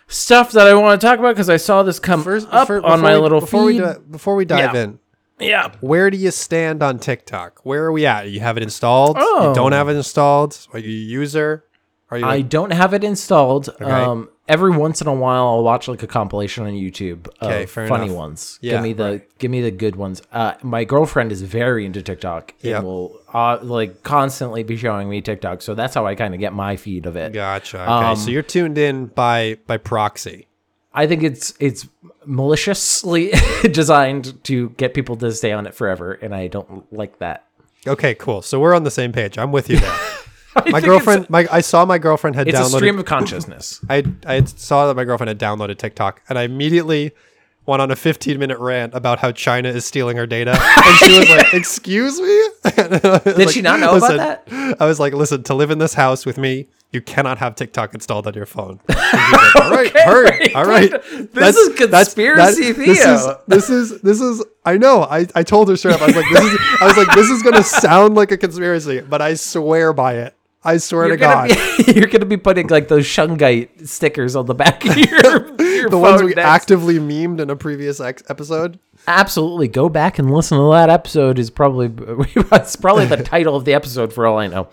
[0.08, 3.00] stuff that I want to talk about because I saw this come First, up on
[3.02, 3.84] my we- little before we feed.
[3.86, 4.82] do- before we dive Yeah.
[4.84, 5.00] in,
[5.39, 5.72] yeah.
[5.82, 7.62] where do you stand on TikTok?
[7.65, 8.30] Where are we at?
[8.30, 9.15] You have it installed?
[9.19, 9.50] Oh.
[9.50, 10.58] You don't have it installed?
[10.74, 10.91] Are you a
[11.22, 11.63] user?
[12.12, 12.26] Are you?
[12.26, 13.69] I don't have it installed.
[13.82, 17.70] Um, every once in a while, I'll watch like a compilation on YouTube Okay, of
[17.72, 18.18] funny enough.
[18.18, 18.60] ones.
[18.62, 20.22] Yeah, give me the give me the good ones.
[20.34, 22.84] Uh, my girlfriend is very into TikTok and Yep.
[22.84, 25.62] will uh, like constantly be showing me TikTok.
[25.62, 27.32] So that's how I kind of get my feed of it.
[27.32, 27.78] gotcha.
[27.82, 30.48] Okay, Um, so you're tuned in by by proxy.
[30.94, 31.88] I think it's it's
[32.26, 33.32] maliciously
[33.72, 37.46] designed to get people to stay on it forever, and I don't like that.
[37.88, 38.42] Okay, cool.
[38.42, 39.38] So we're on the same page.
[39.38, 40.00] I'm with you there.
[40.56, 42.80] I My girlfriend, my I saw my girlfriend had It's, a, it's a downloaded.
[42.80, 43.80] stream of consciousness.
[43.90, 47.12] I I saw that my girlfriend had downloaded TikTok, and I immediately
[47.66, 51.20] went on a 15 minute rant about how China is stealing her data, and she
[51.20, 52.50] was like, "Excuse me."
[53.36, 54.76] Did she not know about that?
[54.82, 57.94] I was like, "Listen, to live in this house with me, you cannot have TikTok
[57.94, 60.54] installed on your phone." Like, all right, heard.
[60.56, 60.92] All right.
[61.32, 64.44] This is conspiracy This is this is this is.
[64.66, 65.04] I know.
[65.04, 66.02] I I told her straight up.
[66.02, 69.02] I was like, "This is." I was like, "This is gonna sound like a conspiracy,
[69.02, 70.36] but I swear by it.
[70.63, 74.45] I swear You're to God." be, you're gonna be putting like those shungite stickers on
[74.45, 76.48] the back of your, your the ones we next.
[76.48, 78.78] actively memed in a previous ex- episode.
[79.08, 81.39] Absolutely, go back and listen to that episode.
[81.39, 81.88] Is probably
[82.36, 84.67] it's probably the title of the episode for all I know.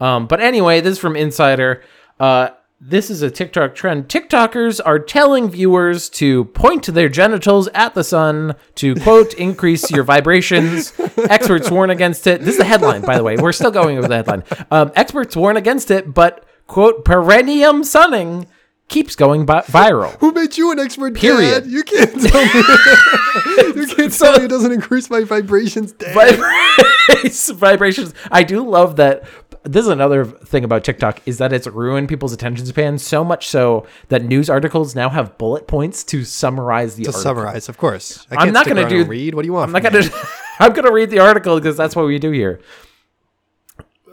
[0.00, 1.82] Um, but anyway, this is from Insider.
[2.18, 2.50] Uh,
[2.82, 4.08] this is a TikTok trend.
[4.08, 10.02] TikTokers are telling viewers to point their genitals at the sun to quote increase your
[10.02, 10.94] vibrations.
[11.18, 12.40] Experts warn against it.
[12.40, 13.36] This is the headline, by the way.
[13.36, 14.44] We're still going with the headline.
[14.70, 18.46] Um, experts warn against it, but quote perennium sunning
[18.90, 20.18] keeps going bi- viral.
[20.18, 21.62] Who made you an expert, Period.
[21.64, 21.70] Dad?
[21.70, 22.50] You can't tell me.
[23.80, 26.14] you can't tell me it doesn't increase my vibrations, Dad.
[26.14, 28.14] Vibrations- vibrations.
[28.30, 29.24] I do love that.
[29.62, 33.46] This is another thing about TikTok is that it's ruined people's attention span so much
[33.46, 37.22] so that news articles now have bullet points to summarize the to article.
[37.22, 38.26] summarize, of course.
[38.30, 39.34] I I'm can't going to do read.
[39.34, 39.68] What do you want?
[39.68, 40.28] I'm not going to.
[40.60, 42.60] I'm going to read the article because that's what we do here.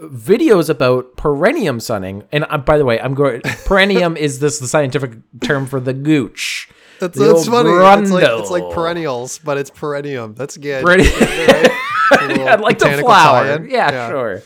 [0.01, 3.41] Videos about perennium sunning, and uh, by the way, I'm going.
[3.65, 6.69] Perennium is this the scientific term for the gooch?
[6.99, 7.69] That's, The that's funny.
[8.01, 10.33] It's like, it's like perennials, but it's perennium.
[10.35, 10.83] That's good.
[10.83, 11.71] Peren- Right?
[12.11, 13.45] A I'd like the flower.
[13.47, 13.69] tie-in.
[13.69, 14.41] Yeah, sure.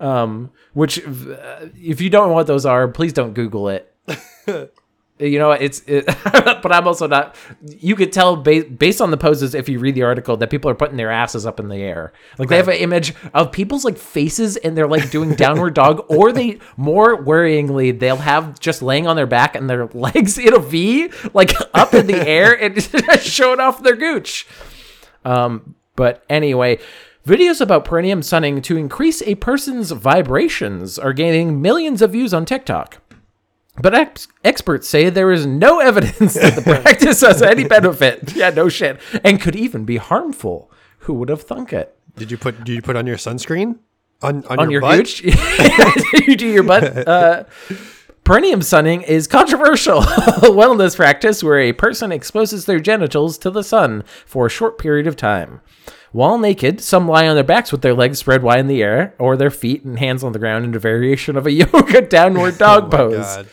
[0.00, 3.92] Um, which, uh, if you don't know what those are, please don't Google it.
[5.18, 5.82] you know, it's.
[5.86, 7.36] It, but I'm also not.
[7.66, 10.70] You could tell ba- based on the poses if you read the article that people
[10.70, 12.12] are putting their asses up in the air.
[12.38, 16.04] Like they have an image of people's like faces and they're like doing downward dog,
[16.08, 20.52] or they more worryingly they'll have just laying on their back and their legs in
[20.52, 22.82] a V, like up in the air and
[23.20, 24.46] showing off their gooch.
[25.24, 26.78] Um, but anyway,
[27.26, 32.44] videos about perennium sunning to increase a person's vibrations are gaining millions of views on
[32.44, 33.00] TikTok.
[33.80, 38.34] But ex- experts say there is no evidence that the practice has any benefit.
[38.34, 39.00] Yeah, no shit.
[39.24, 40.70] And could even be harmful.
[41.00, 41.96] Who would have thunk it?
[42.16, 42.64] Did you put?
[42.64, 43.78] Did you put on your sunscreen?
[44.22, 44.98] On on, On your, butt?
[44.98, 45.22] gooch?
[46.26, 47.06] you do your butt?
[47.06, 47.44] Uh,
[48.24, 54.02] Perineum sunning is controversial wellness practice where a person exposes their genitals to the sun
[54.24, 55.60] for a short period of time.
[56.10, 59.14] While naked, some lie on their backs with their legs spread wide in the air,
[59.18, 62.58] or their feet and hands on the ground in a variation of a yoga downward
[62.58, 63.16] dog Oh pose.
[63.18, 63.48] God.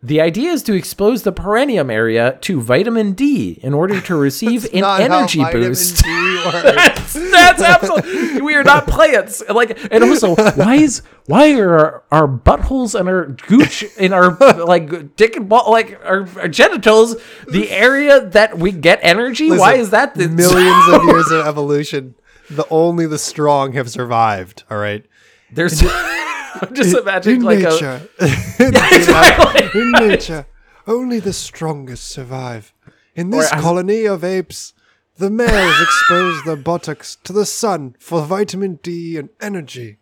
[0.00, 4.64] The idea is to expose the perineum area to vitamin D in order to receive
[4.72, 6.04] an energy boost.
[6.04, 8.40] That's, that's absolutely.
[8.42, 9.42] We are not plants.
[9.48, 14.36] Like, and also, why is why are our, our buttholes and our gooch in our
[14.64, 17.16] like dick and ball like our, our genitals
[17.48, 19.50] the area that we get energy?
[19.50, 22.14] why is that the millions of years of evolution?
[22.50, 24.64] The only the strong have survived.
[24.70, 25.04] All right.
[25.52, 25.82] There's.
[26.62, 27.62] I'm just imagining in like a.
[27.70, 28.08] nature,
[28.60, 29.80] Exactly.
[29.80, 30.46] in nature,
[30.86, 32.72] only the strongest survive.
[33.14, 34.74] In this as- colony of apes,
[35.16, 39.98] the males expose their buttocks to the sun for vitamin D and energy.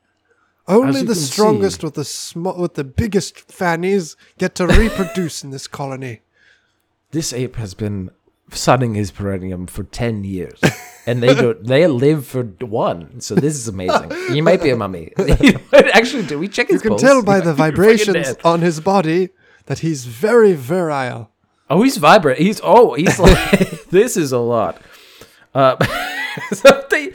[0.69, 5.51] Only the strongest see- with the sm- with the biggest fannies get to reproduce in
[5.51, 6.23] this colony.
[7.13, 8.11] This ape has been
[8.51, 10.61] sunning his perineum for ten years,
[11.07, 11.65] and they don't.
[11.65, 13.21] They live for one.
[13.21, 14.13] So this is amazing.
[14.33, 15.13] He might be a mummy.
[15.73, 16.77] Actually, do we check his?
[16.77, 17.03] You can pulse?
[17.03, 19.31] tell by the might be fucking vibrations on his body
[19.67, 21.31] that he's very virile.
[21.69, 22.39] Oh, he's vibrant.
[22.39, 24.81] He's oh, he's like this is a lot.
[25.55, 25.77] Uh,
[26.53, 27.13] so they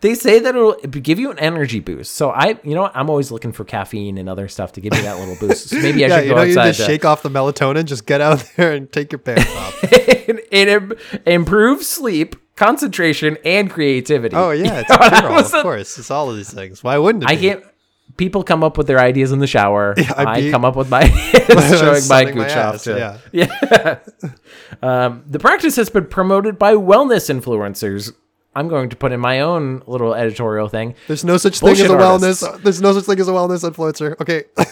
[0.00, 2.12] they say that it'll give you an energy boost.
[2.12, 2.92] So I, you know, what?
[2.96, 5.68] I'm always looking for caffeine and other stuff to give me that little boost.
[5.68, 6.66] So maybe I yeah, should you go know, you outside.
[6.68, 7.84] just to- shake off the melatonin.
[7.84, 9.78] Just get out there and take your pants off.
[9.84, 10.92] it, it im-
[11.26, 14.34] improves sleep, concentration, and creativity.
[14.36, 14.96] Oh yeah, it's You
[15.28, 15.98] know, a of course.
[15.98, 16.82] It's all of these things.
[16.82, 17.30] Why wouldn't it?
[17.30, 17.40] I be?
[17.42, 17.64] can't.
[18.16, 19.94] People come up with their ideas in the shower.
[20.16, 22.86] I I, be- come up with my showing my gooch off.
[22.86, 23.18] yeah.
[23.32, 23.98] Yeah.
[24.82, 28.12] um, the practice has been promoted by wellness influencers.
[28.54, 30.94] I'm going to put in my own little editorial thing.
[31.06, 32.42] There's no such thing as a Bullshit wellness.
[32.42, 32.62] artists.
[32.64, 34.20] There's no such thing as a wellness influencer.
[34.20, 34.44] Okay.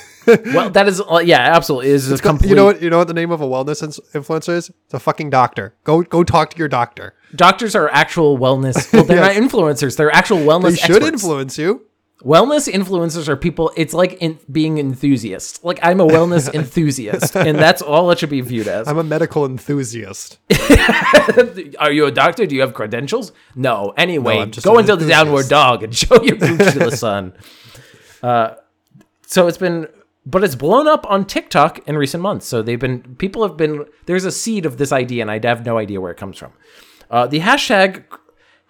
[0.52, 1.88] Well, that is, uh, yeah, absolutely.
[1.88, 2.50] Is a complete.
[2.50, 2.82] you know what?
[2.82, 3.80] You know what the name of a wellness
[4.12, 4.68] influencer is?
[4.84, 5.74] It's a fucking doctor.
[5.84, 7.14] Go go talk to your doctor.
[7.34, 8.92] Doctors are actual wellness.
[8.92, 9.38] Well, they're Yes.
[9.38, 9.96] not influencers.
[9.96, 11.22] They're actual wellness They should experts.
[11.22, 11.86] influence you.
[12.24, 13.70] Wellness influencers are people.
[13.76, 15.64] It's like in, being enthusiast.
[15.64, 18.88] Like I'm a wellness enthusiast, and that's all it should be viewed as.
[18.88, 20.38] I'm a medical enthusiast.
[21.78, 22.44] Are you a doctor?
[22.44, 23.30] Do you have credentials?
[23.54, 23.94] No.
[23.96, 27.34] Anyway, No, go into the downward dog and show your gooch to the sun.
[28.20, 28.54] Uh,
[29.24, 29.86] so it's been,
[30.26, 32.46] but it's blown up on TikTok in recent months.
[32.46, 35.64] So they've been, people have been, there's a seed of this idea, and I have
[35.64, 36.52] no idea where it comes from.
[37.10, 38.02] Uh, the hashtag,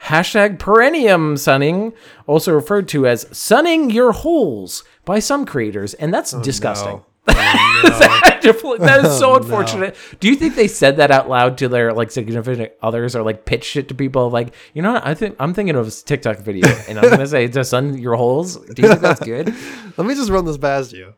[0.03, 1.93] hashtag perennium sunning,
[2.27, 7.03] also referred to as sunning your holes by some creators, and that's disgusting.
[7.29, 9.97] that is so unfortunate.
[10.21, 13.45] Do you think they said that out loud to their like significant others or like
[13.45, 15.07] pitched it to people like, you know what?
[15.07, 18.17] I think I'm thinking of a TikTok video and I'm gonna say to sun your
[18.17, 18.57] holes.
[18.57, 19.55] Do you think that's good?
[19.97, 21.15] Let me just run this past you.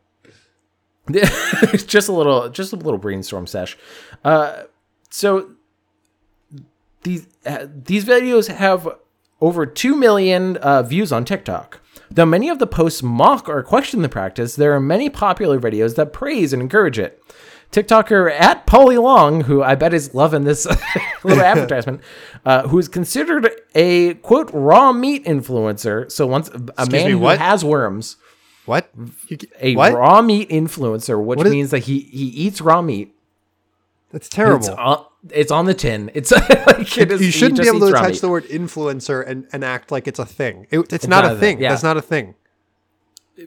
[1.11, 3.77] just a little just a little brainstorm sesh.
[4.23, 4.63] Uh
[5.09, 5.51] so
[7.03, 8.87] these uh, these videos have
[9.39, 11.79] over 2 million uh, views on TikTok.
[12.11, 15.95] Though many of the posts mock or question the practice, there are many popular videos
[15.95, 17.21] that praise and encourage it.
[17.71, 20.65] TikToker at Pauly Long, who I bet is loving this
[21.23, 22.01] little advertisement,
[22.45, 26.11] uh, who is considered a quote raw meat influencer.
[26.11, 28.17] So once a man me, who has worms,
[28.65, 28.89] What?
[29.61, 29.93] A what?
[29.93, 33.15] raw meat influencer, which What is- means that he he eats raw meat.
[34.11, 35.09] That's It's terrible.
[35.29, 36.09] It's on the tin.
[36.13, 36.31] It's
[36.67, 38.21] like it is, you shouldn't be able to attach meat.
[38.21, 40.67] the word influencer and, and act like it's a thing.
[40.71, 41.61] It, it's, not, a thing.
[41.61, 41.69] yeah.
[41.69, 42.35] That's not a thing.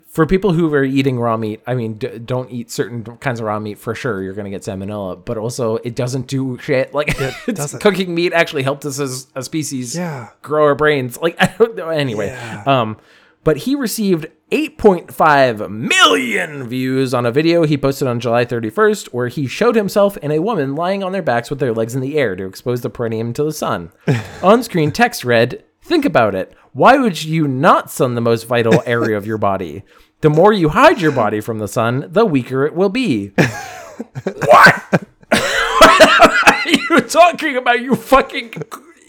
[0.09, 3.47] for people who are eating raw meat, I mean, d- don't eat certain kinds of
[3.47, 4.23] raw meat for sure.
[4.23, 6.95] You're going to get salmonella, but also it doesn't do shit.
[6.95, 7.81] Like it's, doesn't.
[7.81, 10.31] cooking meat actually helped us as a species Yeah.
[10.43, 11.19] grow our brains.
[11.21, 11.89] Like I don't know.
[11.91, 12.63] Anyway, Yeah.
[12.67, 12.97] um,
[13.45, 19.29] but he received 8.5 million views on a video he posted on July 31st, where
[19.29, 22.19] he showed himself and a woman lying on their backs with their legs in the
[22.19, 23.93] air to expose the perineum to the sun.
[24.43, 26.57] on screen text read, "Think about it.
[26.73, 29.85] Why would you not sun the most vital area of your body?
[30.23, 33.29] The more you hide your body from the sun, the weaker it will be."
[34.25, 35.05] what?
[35.29, 37.81] what are you talking about?
[37.81, 38.55] You fucking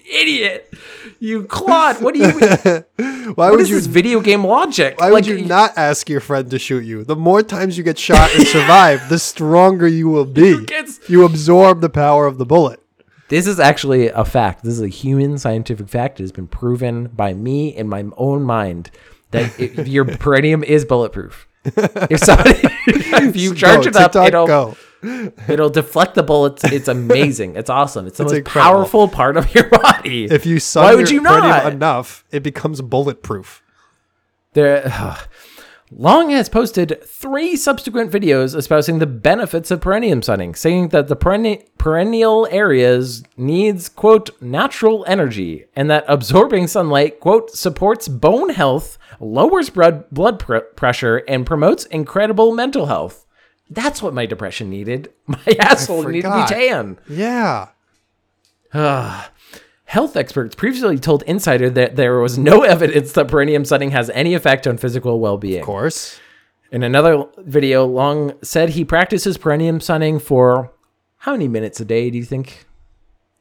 [0.10, 0.74] idiot!
[1.20, 2.02] You clod!
[2.02, 2.32] What do you?
[3.34, 5.00] Why What would is you this video game logic?
[5.00, 7.04] Why would you not ask your friend to shoot you?
[7.04, 10.64] The more times you get shot and survive, the stronger you will be.
[10.68, 12.80] Kids- You absorb the power of the bullet.
[13.30, 14.64] This is actually a fact.
[14.64, 16.20] This is a human scientific fact.
[16.20, 18.92] It has been proven by me in my own mind
[19.32, 21.48] that it, your perineum is bulletproof.
[21.66, 24.78] If somebody, if you charge Go, it up, TikTok, it'll go.
[25.48, 26.64] it'll deflect the bullets.
[26.64, 27.56] It's amazing.
[27.56, 28.08] It's awesome.
[28.08, 28.74] It's the It's most incredible.
[28.76, 30.26] powerful part of your body.
[30.26, 31.72] If you sun Why your would you not?
[31.74, 33.62] enough, it becomes bulletproof.
[34.54, 34.92] There,
[35.92, 41.16] Long has posted three subsequent videos espousing the benefits of perineum sunning, saying that the
[41.16, 48.98] perenne- perennial areas needs quote natural energy and that absorbing sunlight quote supports bone health,
[49.20, 53.25] lowers blood blood pr- pressure, and promotes incredible mental health.
[53.70, 55.12] That's what my depression needed.
[55.28, 57.00] My asshole needed to be tan.
[57.10, 57.70] Yeah.
[59.86, 64.34] Health experts previously told Insider that there was no evidence that perineum sunning has any
[64.34, 65.62] effect on physical well-being.
[65.62, 66.20] Of course.
[66.72, 70.72] In another video, Long said he practices perineum sunning for
[71.18, 72.66] how many minutes a day do you think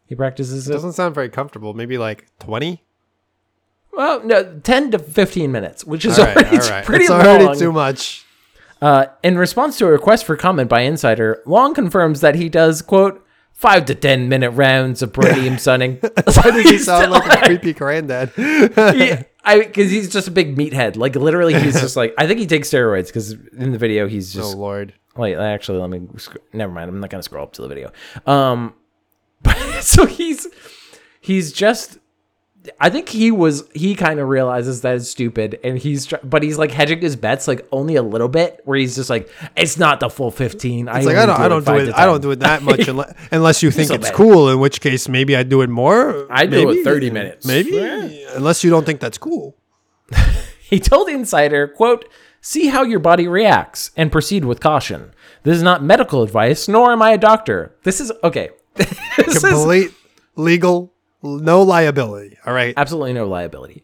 [0.07, 0.73] he practices it?
[0.73, 1.75] Doesn't sound very comfortable.
[1.75, 2.83] Maybe like 20?
[3.93, 6.85] Well, no, 10 to 15 minutes, which is All right, already all right.
[6.87, 7.59] pretty it's already long.
[7.59, 8.24] too much.
[8.85, 12.83] Uh, in response to a request for comment by Insider, Long confirms that he does,
[12.83, 15.97] quote, five to 10 minute rounds of perineum sunning.
[16.03, 18.33] Why does he sound like a creepy granddad?
[18.37, 20.97] yeah, I because he's just a big meathead.
[20.97, 24.35] Like literally, he's just like I think he takes steroids because in the video he's
[24.35, 24.55] just.
[24.55, 24.93] oh, Lord.
[25.17, 26.07] Wait, actually, let me.
[26.19, 26.91] sc- Never mind.
[26.91, 27.91] I'm not gonna scroll up to the video.
[28.27, 28.75] Um,
[29.43, 30.47] but so he's
[31.23, 31.99] he's just.
[32.81, 33.65] I think he was.
[33.75, 36.07] He kind of realizes that it's stupid, and he's.
[36.23, 39.31] But he's like hedging his bets, like only a little bit, where he's just like,
[39.57, 40.89] "It's not the full 15.
[40.89, 41.95] I It's like I don't, I don't do it.
[41.95, 44.15] I don't do it that much unless, unless you think So it's bad.
[44.15, 44.49] cool.
[44.49, 46.27] In which case, maybe I'd do it more.
[46.31, 47.47] I do it 30 minutes.
[47.47, 49.57] Maybe unless you don't think that's cool.
[50.67, 52.09] He told Insider, quote,
[52.41, 55.13] see how your body reacts and proceed with caution.
[55.43, 57.77] This is not medical advice, nor am I a doctor.
[57.83, 58.49] This is okay.
[58.75, 58.91] this
[59.37, 59.93] is Complete
[60.37, 60.94] legal,
[61.25, 62.39] no liability.
[62.47, 62.75] All right.
[62.77, 63.83] absolutely no liability.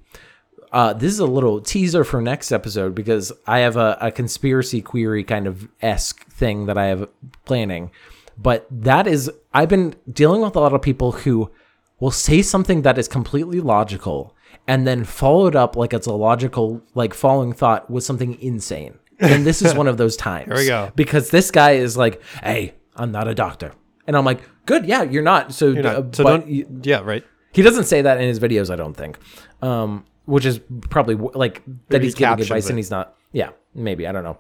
[0.73, 4.81] Uh, this is a little teaser for next episode because I have a, a conspiracy
[4.81, 7.09] query kind of esque thing that I have
[7.45, 7.91] planning.
[8.39, 11.51] But that is, I've been dealing with a lot of people who
[11.99, 14.35] will say something that is completely logical
[14.69, 18.99] and then follow it up like it's a logical, like following thought with something insane.
[19.19, 20.47] And this is one of those times.
[20.47, 20.93] Here we go.
[20.95, 23.73] Because this guy is like, hey, I'm not a doctor.
[24.11, 25.55] And I'm like, good, yeah, you're not.
[25.55, 26.85] So, You're not- uh, so but don't.
[26.85, 26.99] yeah.
[26.99, 27.25] Right.
[27.53, 29.19] he doesn't say that in his videos, I don't think.
[29.63, 32.71] Um, which is probably like that he's he giving advice it.
[32.71, 33.15] and he's not.
[33.31, 34.39] Yeah, maybe I don't know.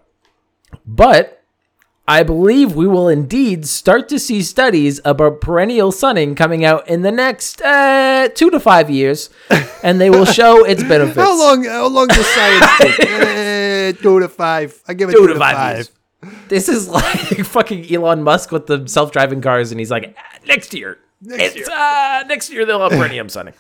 [0.85, 1.45] But
[2.09, 7.03] I believe we will indeed start to see studies about perennial sunning coming out in
[7.03, 9.31] the next uh, two to five years,
[9.85, 11.17] and they will show its benefits.
[11.17, 11.65] How long?
[11.65, 13.01] How long does science take?
[13.09, 14.83] eh, two to five.
[14.89, 15.91] I give it Two two, to to five five.
[16.49, 20.75] This is like fucking Elon Musk with the self-driving cars, and he's like, "Ah, next
[20.75, 23.55] year, Next it's, Uh, next year they'll have perineum sunning.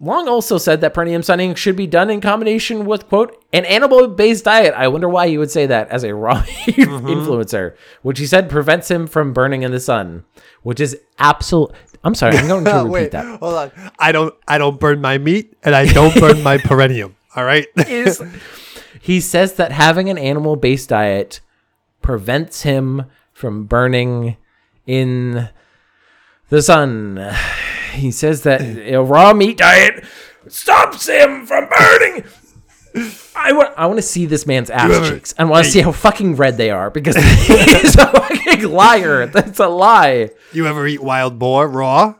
[0.00, 4.44] Long also said that perineum sunning should be done in combination with quote an animal-based
[4.44, 4.74] diet.
[4.76, 7.06] I wonder why he would say that as a raw Mm-hmm.
[7.06, 10.24] influencer, which he said prevents him from burning in the sun,
[10.62, 11.70] which is absolute.
[12.02, 13.38] I'm sorry, I'm going to repeat wait, that.
[13.38, 13.70] hold on.
[14.00, 14.34] I don't.
[14.48, 17.14] I don't burn my meat, and I don't burn my perennium.
[17.36, 17.68] All right.
[17.76, 18.20] is
[19.00, 21.40] he says that having an animal based diet
[22.02, 24.36] prevents him from burning
[24.86, 25.48] in
[26.48, 27.32] the sun.
[27.92, 30.02] He says that a raw meat diet
[30.48, 32.24] stops him from burning.
[33.36, 35.34] I want, I want to see this man's ass ever- cheeks.
[35.38, 39.26] I want to see how fucking red they are because he's a fucking liar.
[39.26, 40.30] That's a lie.
[40.54, 42.14] You ever eat wild boar raw?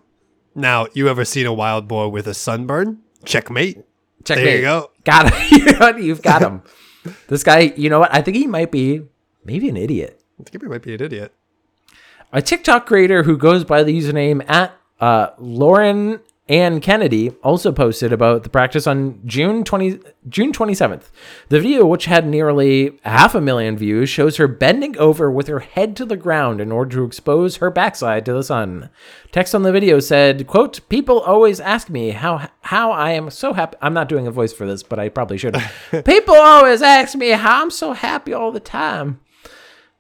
[0.55, 2.99] Now, you ever seen a wild boar with a sunburn?
[3.25, 3.79] Checkmate.
[4.25, 4.45] Checkmate.
[4.45, 4.91] There you go.
[5.05, 6.03] Got him.
[6.03, 6.63] You've got him.
[7.29, 8.15] This guy, you know what?
[8.15, 9.01] I think he might be
[9.45, 10.21] maybe an idiot.
[10.41, 11.33] I think he might be an idiot.
[12.33, 16.21] A TikTok creator who goes by the username at uh, Lauren
[16.53, 21.05] Ann Kennedy also posted about the practice on June 20, June 27th.
[21.49, 25.61] The video, which had nearly half a million views, shows her bending over with her
[25.61, 28.91] head to the ground in order to expose her backside to the sun.
[29.31, 33.55] Text on the video said, quote, People always ask me how how I am so
[33.55, 33.79] happy.
[33.81, 35.57] I'm not doing a voice for this, but I probably should.
[36.05, 39.21] People always ask me how I'm so happy all the time.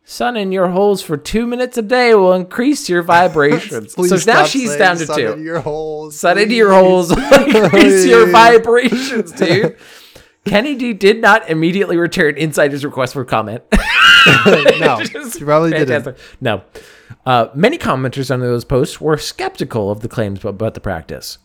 [0.04, 3.92] Sun in your holes for two minutes a day will increase your vibrations.
[3.94, 5.32] so Please now she's down to sun two.
[5.32, 6.18] in your holes.
[6.18, 9.76] Sun into your holes will increase your vibrations, dude.
[10.44, 13.62] Kennedy did not immediately return Insider's request for comment.
[14.46, 15.88] no, you probably didn't.
[16.04, 16.16] fantastic.
[16.40, 16.62] No.
[17.24, 21.38] Uh, many commenters under those posts were skeptical of the claims about the practice.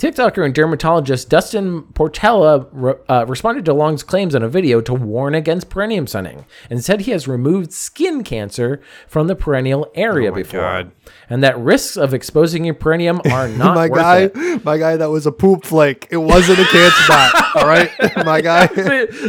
[0.00, 4.94] TikToker and dermatologist Dustin Portela re- uh, responded to Long's claims on a video to
[4.94, 10.32] warn against perineum sunning and said he has removed skin cancer from the perennial area
[10.32, 10.92] before, God.
[11.28, 14.64] and that risks of exposing your perineum are not my worth guy, it.
[14.64, 16.08] my guy, that was a poop flake.
[16.10, 17.46] It wasn't a cancer dot.
[17.56, 17.90] All right,
[18.24, 18.66] my guy.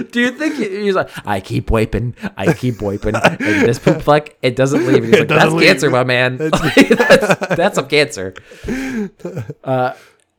[0.10, 4.04] Do you think he- he's like, I keep wiping, I keep wiping, and this poop
[4.04, 5.04] flake, it doesn't leave.
[5.04, 5.68] He's like, that's leave.
[5.68, 6.38] cancer, my man.
[6.38, 8.36] that's, that's some cancer.
[9.66, 9.96] Uh,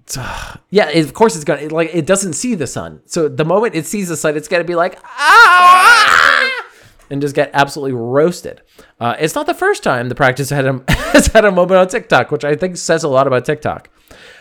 [0.70, 3.00] yeah, of course it's gonna it, like it doesn't see the sun.
[3.06, 6.64] So the moment it sees the sun, it's gonna be like, ah,
[7.10, 8.62] and just get absolutely roasted.
[8.98, 11.88] Uh, it's not the first time the practice had a, has had a moment on
[11.88, 13.88] TikTok, which I think says a lot about TikTok.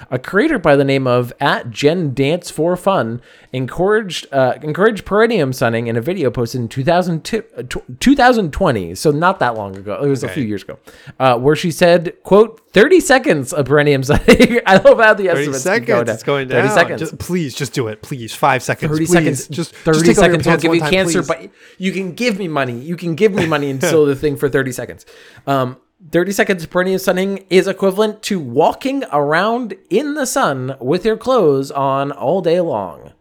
[0.09, 3.21] A creator by the name of at Gen Dance for Fun
[3.53, 9.11] encouraged uh, encouraged perineum sunning in a video posted in 2002, uh, tw- 2020, so
[9.11, 10.01] not that long ago.
[10.01, 10.79] It was a few years ago,
[11.19, 15.29] uh, where she said, "quote 30 seconds of perineum sunning." I love how the Thirty
[15.29, 15.87] estimates seconds.
[15.87, 16.13] going down.
[16.15, 16.61] It's going down.
[16.67, 16.99] 30 seconds.
[17.01, 18.01] Just, please, just do it.
[18.01, 18.91] Please, five seconds.
[18.91, 19.11] 30 please.
[19.11, 19.47] seconds.
[19.47, 21.27] Just 30 just take off your seconds will pants give you time, cancer, please.
[21.27, 22.79] but you can give me money.
[22.79, 25.05] You can give me money and sell the thing for 30 seconds.
[25.45, 25.77] Um,
[26.09, 31.17] 30 seconds of perineum sunning is equivalent to walking around in the sun with your
[31.17, 33.11] clothes on all day long.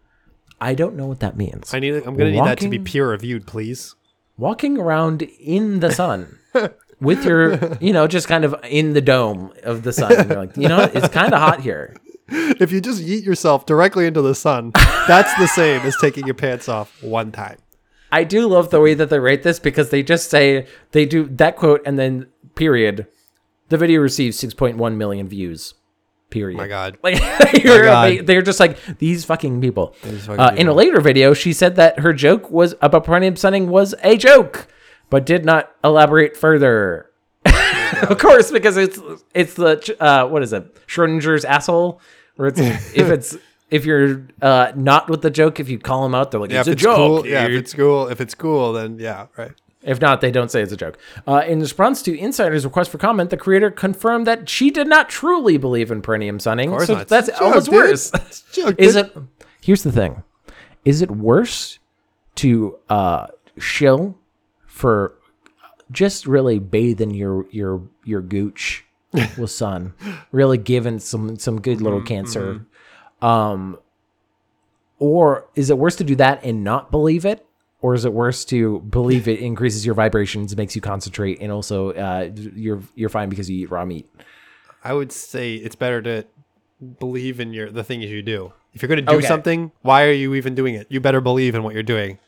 [0.61, 1.73] I don't know what that means.
[1.75, 1.95] I need.
[1.95, 3.95] I'm gonna need that to be Walking- peer reviewed, please.
[4.39, 6.39] walking around in the sun
[7.01, 10.11] with your, you know, just kind of in the dome of the sun.
[10.29, 10.95] You're like, you know, what?
[10.97, 11.95] it's kind of hot here.
[12.33, 14.71] If you just yeet yourself directly into the sun,
[15.09, 17.57] that's the same as taking your pants off one time.
[18.13, 21.25] I do love the way that they rate this because they just say they do
[21.27, 22.29] that quote and then
[22.61, 23.07] period.
[23.71, 25.75] The video received 6.1 million views.
[26.29, 26.59] Period.
[26.59, 26.99] My God.
[27.03, 27.19] Like
[27.65, 28.13] God.
[28.13, 29.95] ama- they're just like these fucking people.
[30.03, 33.69] fucking Uh, in a later video, she said that her joke was about perineum sunning
[33.69, 34.69] was a joke,
[35.09, 37.11] but did not elaborate further.
[38.09, 38.99] of course, because it's
[39.35, 42.01] it's the uh, what is it Schrodinger's asshole,
[42.39, 42.61] it's
[42.95, 43.37] if it's
[43.71, 46.61] if you're uh, not with the joke, if you call them out, they're like Yeah,
[46.61, 46.97] it's if a joke.
[46.97, 47.27] cool.
[47.27, 48.09] Yeah, if it's cool.
[48.09, 49.53] If it's cool, then yeah, right.
[49.83, 50.99] If not, they don't say it's a joke.
[51.27, 55.09] Uh, in response to Insider's request for comment, the creator confirmed that she did not
[55.09, 56.69] truly believe in perineum sunning.
[56.71, 57.09] course So not.
[57.09, 57.75] that's joke, almost dude.
[57.75, 58.11] worse.
[58.53, 59.17] Joke, Is it?
[59.63, 60.23] Here's the thing:
[60.85, 61.79] Is it worse
[62.37, 63.29] to uh,
[63.59, 64.19] shill
[64.67, 65.15] for
[65.91, 68.85] just really bathing your your your gooch
[69.39, 69.95] with sun,
[70.31, 72.67] really giving some some good Mm-hmm, little cancer,
[73.23, 73.79] um,
[74.99, 77.47] or is it worse to do that and not believe it?
[77.83, 81.93] Or is it worse to believe it increases your vibrations, makes you concentrate, and also
[81.93, 84.07] uh, you're you're fine because you eat raw meat?
[84.85, 86.27] I would say it's better to
[86.99, 88.53] believe in your the things you do.
[88.75, 89.27] If you're going to do Okay.
[89.27, 90.87] something, why are you even doing it?
[90.91, 92.19] You better believe in what you're doing.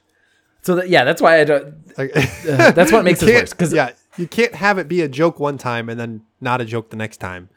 [0.62, 1.74] So that, yeah, that's why I don't.
[1.98, 2.12] Like,
[2.44, 3.50] That's what makes you worse.
[3.52, 6.64] Because yeah, you can't have it be a joke one time and then not a
[6.64, 7.48] joke the next time.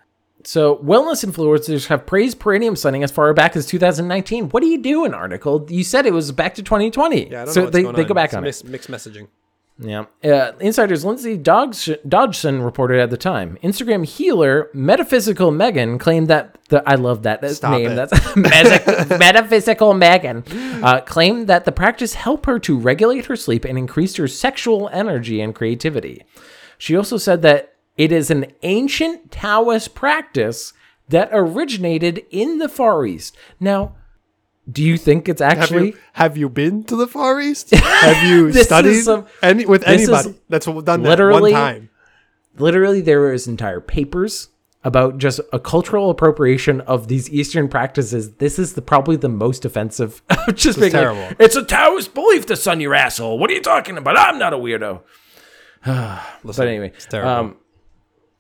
[0.48, 4.50] So, wellness influencers have praised perineum sunning as far back as 2019.
[4.50, 5.66] What do you do, an article?
[5.70, 7.30] You said it was back to 2020.
[7.32, 8.08] Yeah, I don't so know what's they, going they on.
[8.08, 8.68] go back It's on mis- it.
[8.70, 9.28] Mixed messaging.
[9.78, 10.06] Yeah.
[10.24, 13.58] Uh, Insider's Lindsay Dodge- Dodgson reported at the time.
[13.62, 17.92] Instagram healer Metaphysical Megan claimed that the I love that that's Stop name.
[17.92, 17.96] it.
[17.96, 20.46] That's Meta- Metaphysical Megan
[20.82, 24.88] uh, claimed that the practice helped her to regulate her sleep and increased her sexual
[24.94, 26.24] energy and creativity.
[26.78, 30.74] She also said that it is an ancient Taoist practice
[31.10, 33.38] that originated in the Far East.
[33.60, 33.96] Now,
[34.70, 37.70] do you think it's Have actually you have you been to the Far East?
[37.76, 41.90] Have you studied some- any with anybody that's done that literally- one time?
[42.58, 44.50] literally there is entire papers
[44.84, 48.34] about just a cultural appropriation of these Eastern practices.
[48.34, 50.22] This is the probably the most offensive.
[50.54, 51.36] just like, terrible.
[51.40, 53.40] it's a Taoist belief to sun your asshole.
[53.40, 54.18] What are you talking about?
[54.18, 55.02] I'm not a weirdo.
[55.86, 57.30] but anyway, terrible.
[57.32, 57.58] um,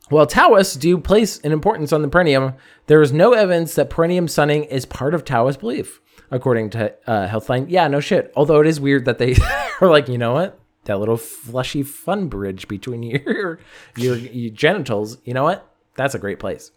[0.09, 2.53] While Taoists do place an importance on the perineum,
[2.85, 5.99] there is no evidence that perineum sunning is part of Taoist belief,
[6.29, 7.65] according to uh, Healthline.
[7.69, 8.31] Yeah, no shit.
[8.35, 9.35] Although it is weird that they
[9.81, 10.59] are like, you know what?
[10.83, 13.59] That little fleshy fun bridge between your,
[13.97, 15.17] your your genitals.
[15.23, 15.67] You know what?
[15.95, 16.71] That's a great place.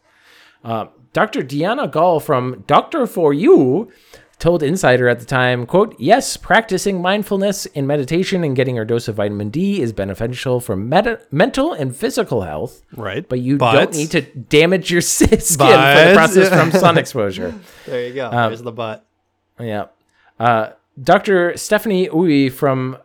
[0.64, 1.42] Uh, Dr.
[1.42, 3.90] Deanna Gall from Doctor for You
[4.38, 9.08] told Insider at the time, quote, yes, practicing mindfulness in meditation and getting our dose
[9.08, 12.82] of vitamin D is beneficial for meta- mental and physical health.
[12.96, 13.28] Right.
[13.28, 17.52] But you But- don't need to damage your skin for the process from sun exposure.
[17.86, 18.26] There you go.
[18.26, 19.04] Um, There's the butt.
[19.58, 19.86] Yeah.
[20.38, 20.70] Uh,
[21.02, 21.56] Dr.
[21.56, 22.96] Stephanie Uy from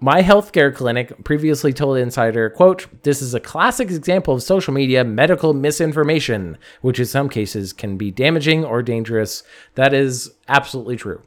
[0.00, 5.04] My Healthcare Clinic previously told Insider, quote, This is a classic example of social media
[5.04, 9.42] medical misinformation, which in some cases can be damaging or dangerous.
[9.74, 11.22] That is absolutely true.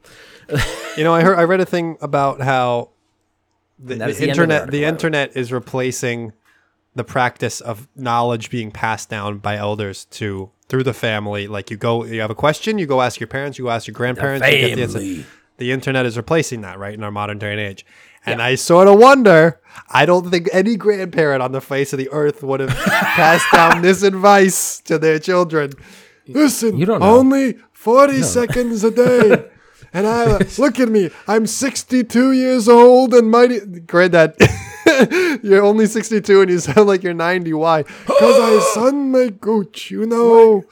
[0.98, 2.90] You know, I heard I read a thing about how
[3.78, 6.34] the, the the end of the internet the the internet is replacing
[6.96, 11.48] the practice of knowledge being passed down by elders to through the family.
[11.48, 13.88] Like you go, you have a question, you go ask your parents, you go ask
[13.88, 14.46] your grandparents.
[14.46, 15.26] you get the answer.
[15.60, 17.86] The internet is replacing that, right, in our modern day and age.
[18.26, 19.60] And I sort of wonder.
[19.90, 23.82] I don't think any grandparent on the face of the earth would have passed down
[23.82, 25.72] this advice to their children.
[26.28, 27.18] Listen, You don't know.
[27.18, 29.46] only forty seconds a day.
[29.92, 31.10] And I look at me.
[31.28, 33.60] I'm 62 years old and mighty.
[33.80, 34.36] Granddad,
[35.42, 37.54] you're only 62 and you sound like you're 90.
[37.54, 37.82] Why?
[37.82, 39.90] Because I sun my gooch.
[39.90, 40.64] You know.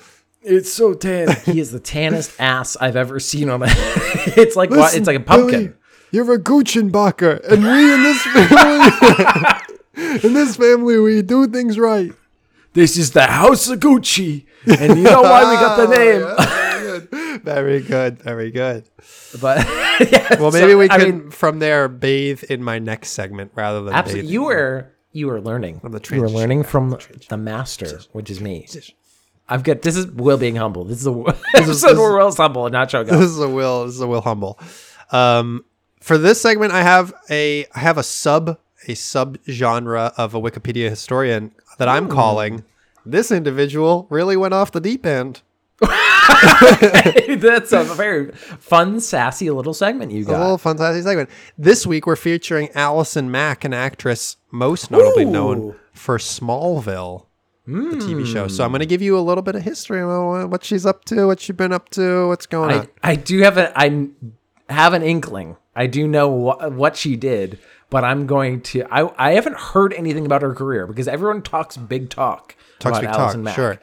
[0.41, 1.35] It's so tan.
[1.45, 3.67] He is the tannest ass I've ever seen on a.
[3.69, 4.79] it's like what?
[4.79, 5.65] Listen, It's like a pumpkin.
[5.65, 5.73] Billy,
[6.11, 12.13] you're a Guchenbacher, and we in this family, in this family, we do things right.
[12.73, 16.23] this is the House of Gucci, and you know why we got the oh, name.
[17.43, 18.85] Very good, very good.
[19.41, 19.65] But
[20.11, 23.51] yeah, Well, so, maybe we I can mean, from there bathe in my next segment
[23.55, 24.23] rather than absolutely.
[24.23, 24.31] bathe.
[24.31, 25.81] You were you were learning.
[25.83, 26.97] the you were learning from
[27.29, 28.67] the, master, which is me.
[29.49, 30.83] I've got this is Will being humble.
[30.83, 31.11] This is a
[31.53, 33.85] this episode where Will's humble and not showing this is a will.
[33.85, 34.59] This is a will humble.
[35.11, 35.63] Um,
[36.01, 40.39] for this segment, I have a I have a sub a sub genre of a
[40.39, 42.63] Wikipedia historian that I'm calling.
[43.05, 45.41] This individual really went off the deep end.
[47.39, 50.37] That's a very fun, sassy little segment you got.
[50.37, 51.29] A little fantastic segment.
[51.57, 57.26] This week we're featuring Allison Mack, an actress most notably known for Smallville,
[57.67, 58.43] the TV show.
[58.43, 58.49] Hmm.
[58.49, 61.05] So I'm going to give you a little bit of history on what she's up
[61.05, 62.87] to, what she's been up to, what's going on.
[63.03, 64.07] I, I do have a I
[64.69, 65.57] have an inkling.
[65.75, 67.59] I do know what what she did,
[67.89, 68.85] but I'm going to.
[68.89, 72.55] I I haven't heard anything about her career because everyone talks big talk.
[72.79, 73.55] Talks about big Alison talk, Mack.
[73.55, 73.79] sure.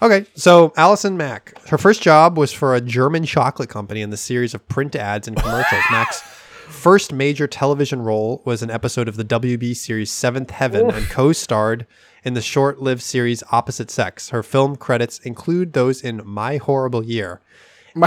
[0.00, 4.16] Okay, so Allison Mack, her first job was for a German chocolate company in the
[4.16, 5.82] series of print ads and commercials.
[5.90, 6.22] Mack's
[6.68, 11.86] first major television role was an episode of the WB series Seventh Heaven and co-starred
[12.22, 14.30] in the short-lived series Opposite Sex.
[14.30, 17.40] Her film credits include those in My Horrible Year.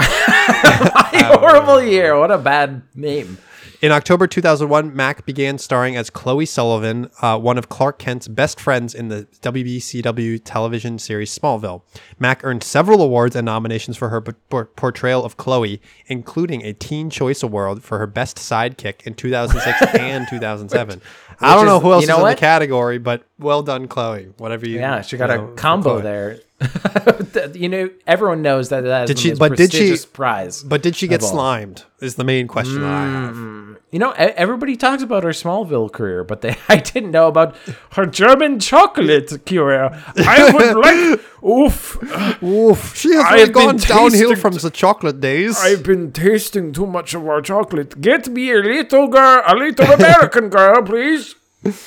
[1.38, 2.18] horrible year.
[2.18, 3.38] What a bad name.
[3.82, 8.60] In October 2001, Mack began starring as Chloe Sullivan, uh, one of Clark Kent's best
[8.60, 11.82] friends in the WBCW television series Smallville.
[12.16, 14.32] Mack earned several awards and nominations for her p-
[14.76, 20.28] portrayal of Chloe, including a Teen Choice Award for her best sidekick in 2006 and
[20.28, 21.02] 2007.
[21.40, 22.36] I don't know who else you know is in what?
[22.36, 24.32] the category, but well done, Chloe.
[24.36, 24.76] Whatever you.
[24.76, 26.38] Yeah, she got you a know, for combo there.
[27.54, 30.62] you know, everyone knows that that is Did she- but did she- prize.
[30.62, 31.84] But did she get slimed?
[32.00, 33.34] Is the main question that I have.
[33.36, 33.76] Mm.
[33.92, 37.56] You know, everybody talks about her Smallville career, but they I didn't know about
[37.92, 39.90] her German chocolate career.
[40.16, 45.58] I would like, oof, Oof, she has really gone downhill tasting- from the chocolate days.
[45.60, 48.00] I've been tasting too much of our chocolate.
[48.00, 51.34] Get me a little girl, a little American girl, please.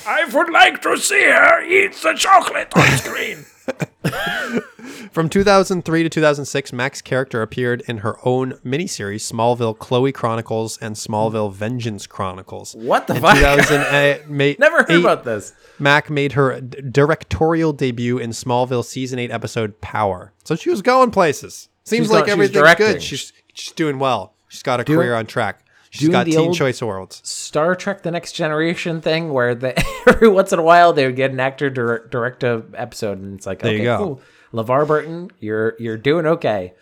[0.06, 3.44] I would like to see her eat the chocolate on screen.
[5.12, 10.94] From 2003 to 2006, Mack's character appeared in her own miniseries, Smallville Chloe Chronicles and
[10.94, 12.74] Smallville Vengeance Chronicles.
[12.76, 13.36] what the In fuck?
[13.36, 15.54] 2008, ma- Never heard eight, about this.
[15.78, 20.32] Mack made her d- directorial debut in Smallville season 8 episode Power.
[20.44, 21.68] So she was going places.
[21.84, 23.02] Seems She's like she's everything's good.
[23.02, 24.34] She's, she's doing well.
[24.48, 25.64] She's got a career on track.
[25.96, 27.20] She's got Teen Choice Awards.
[27.24, 31.16] Star Trek: The Next Generation thing, where the, every once in a while they would
[31.16, 33.98] get an actor direct, direct a episode, and it's like, There you okay, go.
[33.98, 34.20] cool.
[34.64, 36.74] LeVar Burton, you're you're doing okay.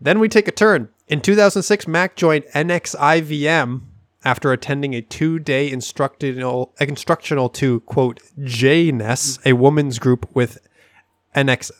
[0.00, 0.88] Then we take a turn.
[1.08, 3.80] In 2006, Mack joined NXIVM
[4.24, 10.58] after attending a two-day instructional instructional to quote Jness, a women's group with
[11.34, 11.70] NX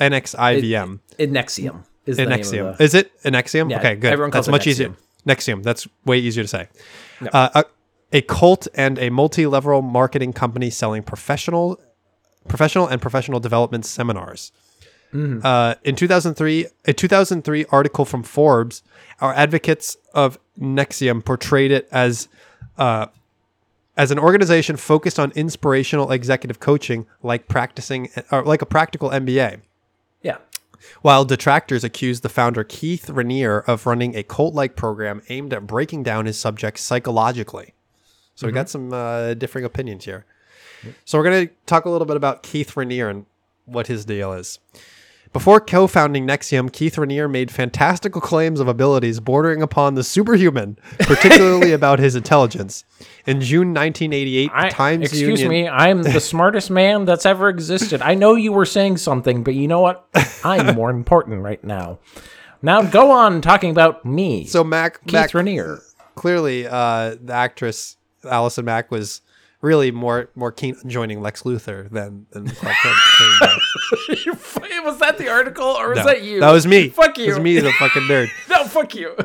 [0.00, 0.98] NXIVM.
[1.18, 2.70] Nexium is the name Nexium.
[2.70, 2.84] of the.
[2.84, 3.70] Is it Nexium?
[3.70, 4.12] Yeah, okay, good.
[4.12, 4.70] everyone calls That's it much Nexium.
[4.70, 4.94] easier.
[5.26, 5.62] Nexium.
[5.62, 6.68] That's way easier to say.
[7.32, 7.64] Uh, a,
[8.12, 11.80] a cult and a multi-level marketing company selling professional
[12.48, 14.52] professional and professional development seminars.
[15.44, 18.82] Uh, in 2003, a 2003 article from Forbes,
[19.20, 22.28] our advocates of Nexium portrayed it as
[22.78, 23.06] uh,
[23.96, 29.60] as an organization focused on inspirational executive coaching, like practicing or like a practical MBA.
[31.02, 36.02] While detractors accused the founder Keith Raniere of running a cult-like program aimed at breaking
[36.02, 37.74] down his subjects psychologically.
[38.34, 40.24] So we got some uh, differing opinions here.
[41.04, 43.26] So we're going to talk a little bit about Keith Raniere and
[43.64, 44.58] what his deal is.
[45.34, 51.72] Before co-founding Nexium, Keith Raniere made fantastical claims of abilities bordering upon the superhuman, particularly
[51.72, 52.84] about his intelligence.
[53.26, 58.00] In June 1988, I, Times excuse Union me, I'm the smartest man that's ever existed.
[58.00, 60.08] I know you were saying something, but you know what?
[60.44, 61.98] I'm more important right now.
[62.62, 64.46] Now go on talking about me.
[64.46, 65.80] So Mack, Keith Mack Raniere.
[66.14, 69.20] clearly uh, the actress Allison Mack was
[69.64, 73.60] really more more keen on joining Lex Luthor than than Clark Kent.
[74.84, 76.40] was that the article or was No, that you?
[76.40, 76.88] That was me.
[76.90, 77.30] Fuck It you.
[77.30, 78.28] was me, the fucking nerd.
[78.48, 79.16] No, fuck you.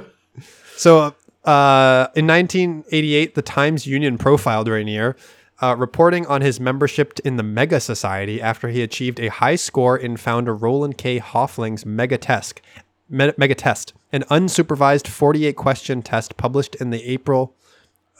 [0.77, 1.13] So,
[1.43, 5.15] uh, in 1988, the Times Union profiled Raniere,
[5.61, 9.97] uh, reporting on his membership in the Mega Society after he achieved a high score
[9.97, 11.19] in founder Ronald K.
[11.19, 12.61] Hoeflin's Mega Test,
[13.09, 17.55] Mega Test, an unsupervised 48 question test published in the April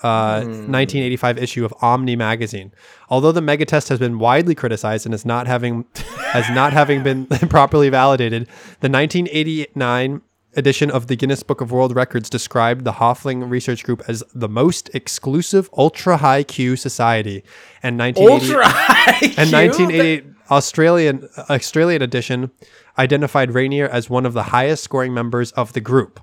[0.03, 2.73] uh, 1985 issue of Omni magazine.
[3.09, 5.85] Although the mega test has been widely criticized and is not having
[6.33, 8.43] as not having been properly validated,
[8.79, 10.21] the 1989
[10.55, 14.49] edition of the Guinness Book of World Records described the Hoeflin Research Group as the
[14.49, 17.43] most exclusive ultra high Q society,
[17.83, 19.25] and 1988 Ultra high.
[19.37, 22.51] and 1988 Australian Australian edition
[22.97, 26.19] identified Raniere as one of the highest scoring members of the group.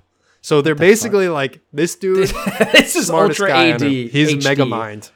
[0.47, 2.29] So they're basically like this dude,
[2.71, 3.51] this is Ultra.
[3.51, 3.81] AD.
[3.81, 4.43] He's HD.
[4.45, 5.11] mega mind.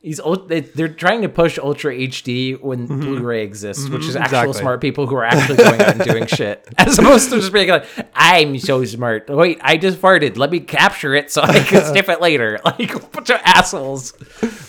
[0.00, 3.00] He's they, they're trying to push Ultra HD when mm-hmm.
[3.00, 4.22] Blu-ray exists, which is mm-hmm.
[4.22, 4.60] actual exactly.
[4.62, 7.68] smart people who are actually going out and doing shit, as opposed to just being
[7.68, 7.84] like,
[8.14, 10.38] "I'm so smart." Wait, I just farted.
[10.38, 12.58] Let me capture it so I can sniff it later.
[12.64, 14.14] Like a bunch of assholes.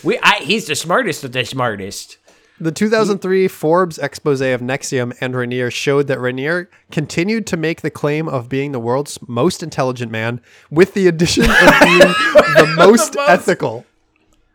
[0.04, 2.18] We, I, he's the smartest of the smartest.
[2.62, 7.90] The 2003 Forbes expose of Nexium and Raniere showed that Raniere continued to make the
[7.90, 11.50] claim of being the world's most intelligent man, with the addition of
[11.82, 13.84] being the most ethical.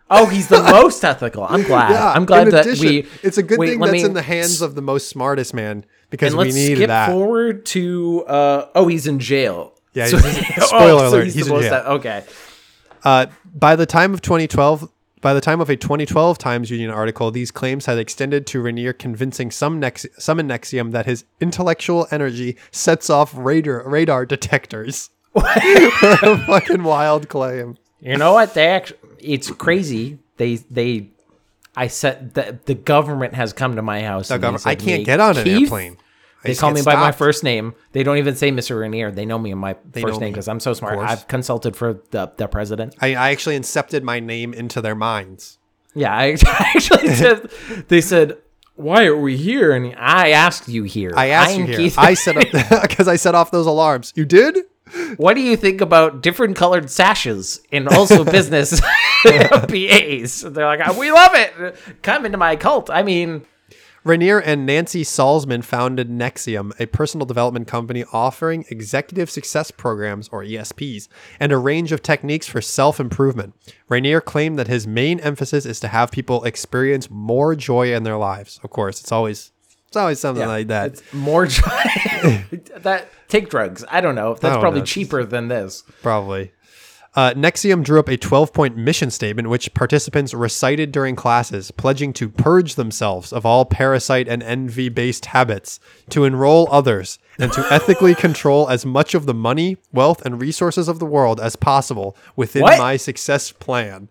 [0.08, 1.44] Oh, he's the most ethical.
[1.48, 1.90] I'm glad.
[1.90, 3.06] Yeah, I'm glad in that addition, we.
[3.24, 5.84] It's a good wait, thing that's me- in the hands of the most smartest man
[6.10, 7.10] because And we let's need skip that.
[7.10, 8.24] forward to.
[8.28, 9.74] Uh, oh, he's in jail.
[9.94, 11.82] Yeah, So- he's- oh, spoiler so alert, He's, he's the in most jail.
[11.94, 12.24] okay.
[13.02, 14.88] Uh, by the time of 2012,
[15.20, 18.96] by the time of a 2012 Times Union article, these claims had extended to Raniere
[18.96, 25.10] convincing some Nex- some in Nexium that his intellectual energy sets off radar radar detectors.
[25.32, 27.76] what a fucking wild claim.
[28.00, 28.54] You know what?
[28.54, 30.18] They actually, it's crazy.
[30.36, 31.08] They they,
[31.74, 34.28] I said the the government has come to my house.
[34.28, 35.96] they Government- I can't get on an "Keith," airplane.
[36.46, 37.74] I They call me by my first name.
[37.92, 38.76] They don't even say Mr.
[38.76, 39.14] Raniere.
[39.14, 40.98] They know me in my know first name because I'm so smart.
[40.98, 42.94] I've consulted for the the president.
[43.00, 45.58] I, I actually incepted my name into their minds.
[45.94, 47.50] Yeah, I actually said.
[47.88, 48.38] They said,
[48.74, 51.12] "Why are we here?" And I asked you here.
[51.16, 51.76] I asked I'm you here.
[51.76, 54.12] Keith- I set up because I set off those alarms.
[54.14, 54.58] You did?
[55.16, 58.80] What do you think about different colored sashes and also business
[59.24, 60.42] BAs?
[60.42, 61.76] They're like, we love it.
[62.02, 62.88] Come into my cult.
[62.88, 63.44] I mean,
[64.06, 70.44] Raniere and Nancy Salzman founded Nexium, a personal development company offering executive success programs, or
[70.44, 71.08] ESPs,
[71.40, 73.54] and a range of techniques for self improvement.
[73.90, 78.16] Raniere claimed that his main emphasis is to have people experience more joy in their
[78.16, 78.60] lives.
[78.62, 79.50] Of course, it's always
[79.88, 80.92] it's always something like that.
[80.92, 81.64] It's more joy.
[82.76, 83.84] that take drugs.
[83.88, 84.34] I don't know.
[84.34, 84.86] That's don't probably know.
[84.86, 85.82] cheaper than this.
[86.02, 86.52] Probably.
[87.16, 92.12] Uh, Nexium drew up a 12 point mission statement, which participants recited during classes, pledging
[92.12, 97.66] to purge themselves of all parasite and envy based habits, to enroll others, and to
[97.72, 102.14] ethically control as much of the money, wealth, and resources of the world as possible
[102.36, 102.78] within What?
[102.78, 104.10] my success plan.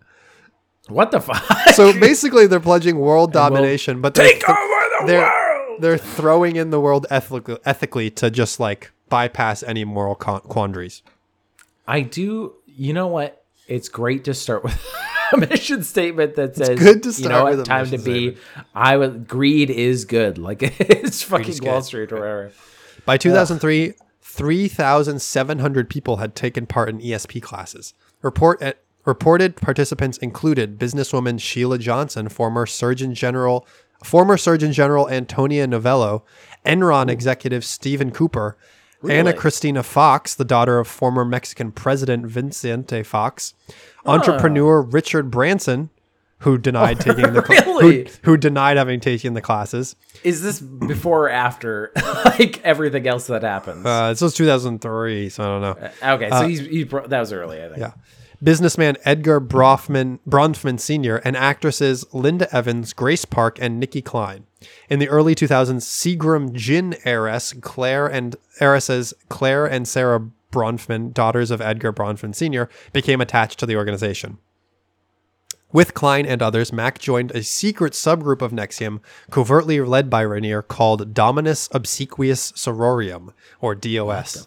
[0.88, 1.44] What the fuck?
[1.74, 5.80] So basically, they're pledging world domination, but they're, Take over the they're, world!
[5.82, 11.02] they're throwing in the world ethically, ethically to just like bypass any moral con- quandaries.
[11.88, 12.54] I do.
[12.76, 13.44] You know what?
[13.66, 14.94] It's great to start with
[15.32, 17.66] a mission statement that says, good to you start know with what?
[17.66, 18.36] Time to be.
[18.74, 19.26] I would.
[19.26, 20.38] Greed is good.
[20.46, 21.82] Like it's fucking is Wall.
[21.82, 22.52] Street or whatever.
[23.04, 27.94] By uh, 2003, 3,700 people had taken part in ESP classes.
[28.22, 33.66] Report at, reported participants included businesswoman Sheila Johnson, former Surgeon General,
[34.04, 36.24] former Surgeon General Antonia Novello,
[36.64, 38.56] Enron executive Stephen Cooper,
[39.08, 43.54] Ana Cristina Fox, the daughter of former Mexican President Vicente Fox,
[44.04, 45.90] entrepreneur Richard Branson,
[46.40, 48.04] who denied taking the cla- Really?
[48.04, 49.96] who, who denied having taken the classes.
[50.24, 51.92] Is this before or after
[52.24, 53.84] like everything else that happens?
[53.86, 55.90] Uh, this was 2003, so I don't know.
[56.14, 57.78] okay, so he's, he bro- that was early, I think.
[57.78, 57.92] Yeah.
[58.42, 61.16] Businessman Edgar Bronfman, Bronfman Sr.
[61.24, 64.44] and actresses Linda Evans, Grace Park, and Nicki Clyne.
[64.90, 71.50] In the early 2000s, Seagram gin heiress Claire and heiresses Claire and Sara Bronfman, daughters
[71.50, 74.38] of Edgar Bronfman Sr., became attached to the organization.
[75.72, 80.66] With Clyne and others, Mac joined a secret subgroup of Nexium, covertly led by Raniere,
[80.66, 84.46] called Dominus Obsequious Sororium, or DOS.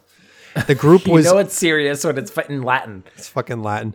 [0.66, 3.04] The group You was You know it's serious when it's in Latin.
[3.16, 3.94] it's fucking Latin.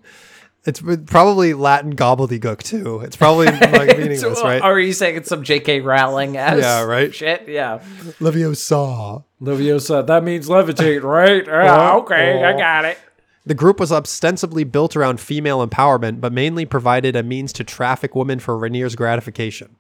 [0.68, 3.02] It's probably Latin gobbledygook too.
[3.02, 4.60] It's probably like meaningless, So, right?
[4.62, 5.82] Are you saying it's some J.K.
[5.82, 7.14] Rowling as Yeah, right.
[7.14, 7.48] shit?
[7.48, 7.80] Yeah.
[8.20, 9.24] Leviosa.
[9.42, 11.46] Leviosa, that means levitate, right?
[11.48, 12.98] Yeah, Oh, okay, I got it.
[13.46, 18.16] The group was ostensibly built around female empowerment, but mainly provided a means to traffic
[18.16, 19.76] women for Raniere's gratification.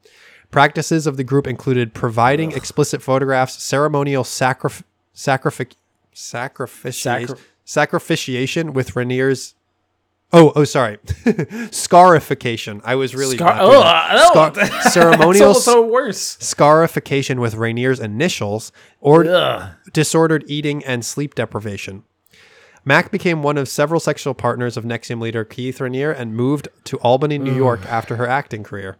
[0.52, 4.84] Practices of the group included providing explicit photographs, ceremonial sacrif-
[5.16, 5.74] sacrific-
[6.16, 7.36] sacrifici- Sacri-
[7.66, 9.54] sacrificiation with Raniere's.
[10.34, 10.98] Oh, oh, sorry,
[11.72, 12.82] scarification.
[12.84, 13.62] I was really Scar- that.
[13.64, 14.52] Ugh, oh, Scar-
[14.84, 14.90] no.
[14.90, 16.38] ceremonial It's almost worse.
[16.40, 19.70] scarification with Raniere's initials, or Ugh.
[19.94, 22.04] disordered eating and sleep deprivation.
[22.84, 26.98] Mack became one of several sexual partners of Nexium leader Keith Raniere and moved to
[26.98, 28.98] Albany, New York after her acting career.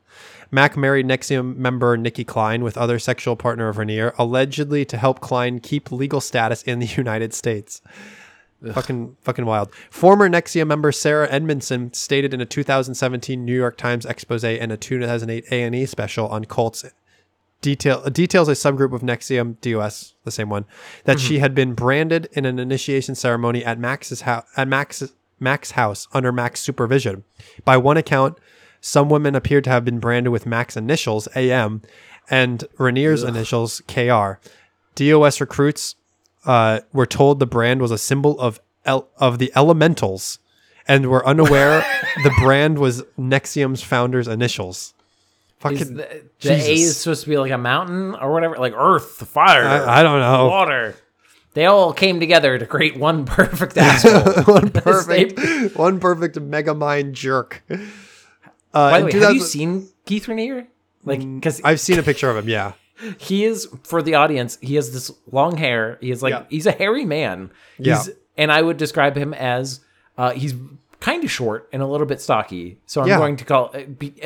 [0.52, 5.20] Mack married Nexium member Nicki Clyne with other sexual partner of Raniere, allegedly to help
[5.20, 7.82] Clyne keep legal status in the United States.
[8.74, 9.72] Fucking fucking wild.
[9.92, 14.78] Former Nexium member Sarah Edmondson stated in a 2017 New York Times expose and a
[14.78, 16.84] 2008 A&E special on cults
[17.66, 20.66] detail details a subgroup of Nexium DOS, the same one,
[21.06, 21.42] that she mm-hmm.
[21.42, 25.04] had been branded in an initiation ceremony at Max's house at Max
[25.40, 27.24] Mack's house under Mack's supervision.
[27.66, 28.38] By one account,
[28.86, 31.82] some women appeared to have been branded with Mack's initials AM
[32.30, 34.34] and Raniere's initials KR.
[34.94, 35.96] DOS recruits
[36.46, 40.38] uh, were told the brand was a symbol of el- of the elementals
[40.88, 41.84] and were unaware
[42.24, 44.94] the brand was Nexium's founder's initials.
[45.62, 48.74] Fucking Is the, the A is supposed to be like a mountain or whatever, like
[48.78, 50.46] earth, fire, I, I don't know.
[50.48, 50.96] water.
[51.56, 54.44] They all came together to create one perfect asshole.
[54.44, 57.64] one perfect, one perfect mega mind jerk.
[58.76, 60.68] Uh, By the way, 2000 have you seen Keith Raniere?
[61.06, 62.50] Like, because I've seen a picture of him.
[62.50, 62.74] Yeah,
[63.18, 64.58] he is for the audience.
[64.62, 65.98] He has this long hair.
[66.02, 66.44] He is like Yeah.
[66.50, 67.52] he's a hairy man.
[67.80, 67.98] Yeah.
[67.98, 69.80] He's, and I would describe him as
[70.18, 70.54] uh, he's
[71.00, 72.80] kind of short and a little bit stocky.
[72.86, 73.18] So I'm Yeah.
[73.18, 73.74] going to call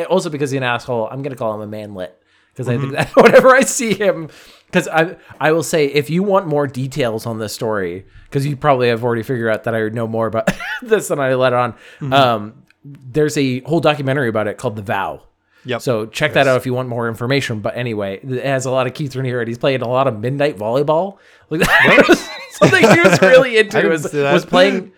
[0.10, 1.08] also because he's an asshole.
[1.12, 2.20] I'm going to call him a manlet
[2.54, 2.82] because I Mm-hmm.
[2.96, 4.30] think that whenever I see him,
[4.68, 8.56] because I I will say if you want more details on this story, because you
[8.56, 10.50] probably have already figured out that I know more about
[10.82, 11.74] this than I let on.
[11.74, 12.14] Mm-hmm.
[12.14, 15.24] Um, there's a whole documentary about it called The Vow.
[15.66, 15.82] Yep.
[15.82, 17.60] So check that out if you want more information.
[17.60, 20.20] But anyway, it has a lot of Keith Raniere, and he's playing a lot of
[20.20, 21.18] midnight volleyball.
[21.52, 23.90] Like that something he was really into.
[23.90, 24.92] Was, was playing,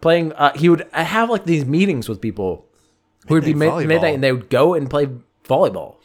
[0.00, 0.32] playing.
[0.32, 2.64] Uh, he would have like these meetings with people
[3.28, 5.08] who would be Midnight mid- midnight, and they would go and play
[5.44, 5.96] volleyball.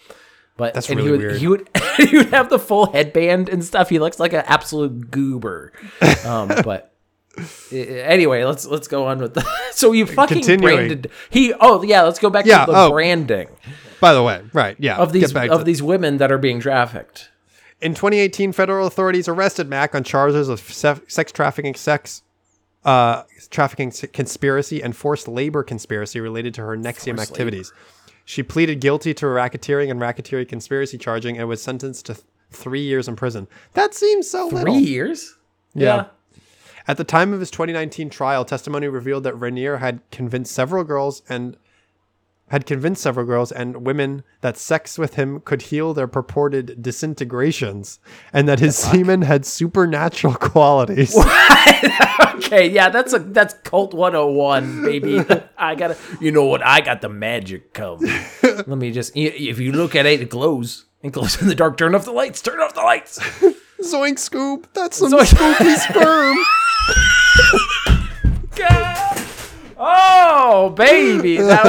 [0.57, 1.37] But That's and really he would, weird.
[1.37, 3.87] He would he would have the full headband and stuff.
[3.87, 5.71] He looks like an absolute goober.
[6.25, 6.91] Um, but.
[7.71, 9.45] Anyway, let's let's go on with the.
[9.71, 10.75] So you fucking Continuing.
[10.75, 11.53] branded he.
[11.59, 12.91] Oh yeah, let's go back Yeah, to the oh.
[12.91, 13.49] branding
[13.99, 14.77] By the way, right?
[14.79, 14.95] Yeah.
[14.97, 17.29] of these of these women that are being trafficked.
[17.81, 22.23] In 2018, federal authorities arrested Mack on charges of sex trafficking, sex
[22.85, 27.73] uh, trafficking conspiracy, and forced labor conspiracy related to her Nexium Forced activities.
[28.23, 32.81] She pleaded guilty to racketeering and racketeering conspiracy charging and was sentenced to th- three
[32.81, 33.47] years in prison.
[33.73, 34.79] That seems so Three little.
[34.79, 35.35] years.
[35.73, 36.05] Yeah.
[36.87, 41.23] At the time of his 2019 trial, testimony revealed that Raniere had convinced several girls
[41.27, 41.57] and
[42.49, 47.99] had convinced several girls and women that sex with him could heal their purported disintegrations
[48.31, 51.15] and that his semen had supernatural qualities.
[52.35, 55.19] Okay, yeah, that's a that's cult 101, baby.
[55.57, 56.63] I got to You know what?
[56.65, 57.99] I got the magic come.
[58.43, 60.85] Let me just if you look at it it glows.
[61.01, 61.77] It glows in the dark.
[61.77, 62.41] Turn off the lights.
[62.41, 63.19] Turn off the lights.
[63.81, 66.37] Zoink scoop, that's some Zoink- spooky sperm.
[68.55, 69.21] God.
[69.77, 71.37] Oh, baby.
[71.39, 71.59] Was-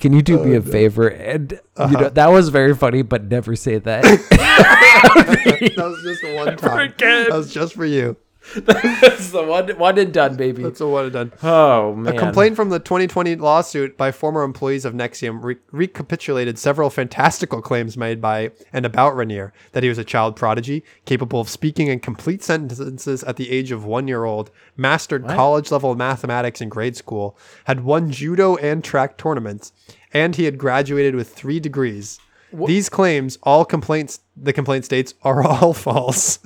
[0.00, 1.08] Can you do me a oh, favor?
[1.08, 2.08] And you know uh-huh.
[2.10, 4.02] that was very funny, but never say that.
[4.30, 6.90] that was just one time.
[6.90, 7.28] again.
[7.30, 8.16] That was just for you.
[8.56, 10.62] That's the one, one and done, baby.
[10.62, 11.32] That's a what it done.
[11.42, 12.14] oh man.
[12.14, 17.60] A complaint from the 2020 lawsuit by former employees of Nexium re- recapitulated several fantastical
[17.60, 21.88] claims made by and about Raniere that he was a child prodigy, capable of speaking
[21.88, 26.68] in complete sentences at the age of one year old, mastered college level mathematics in
[26.68, 29.72] grade school, had won judo and track tournaments,
[30.12, 32.20] and he had graduated with three degrees.
[32.52, 36.38] These claims, all complaints, the complaint states, are all false.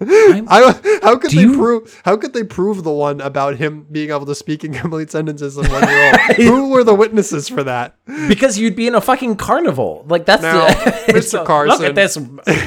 [0.00, 2.02] I, how could they you- prove?
[2.04, 5.56] How could they prove the one about him being able to speak in complete sentences
[5.56, 6.20] in one year old?
[6.36, 7.96] Who were the witnesses for that?
[8.28, 10.04] Because you'd be in a fucking carnival.
[10.08, 10.72] Like that's Now, the,
[11.12, 11.44] Mr.
[11.44, 11.78] Carson.
[11.78, 12.16] Look at this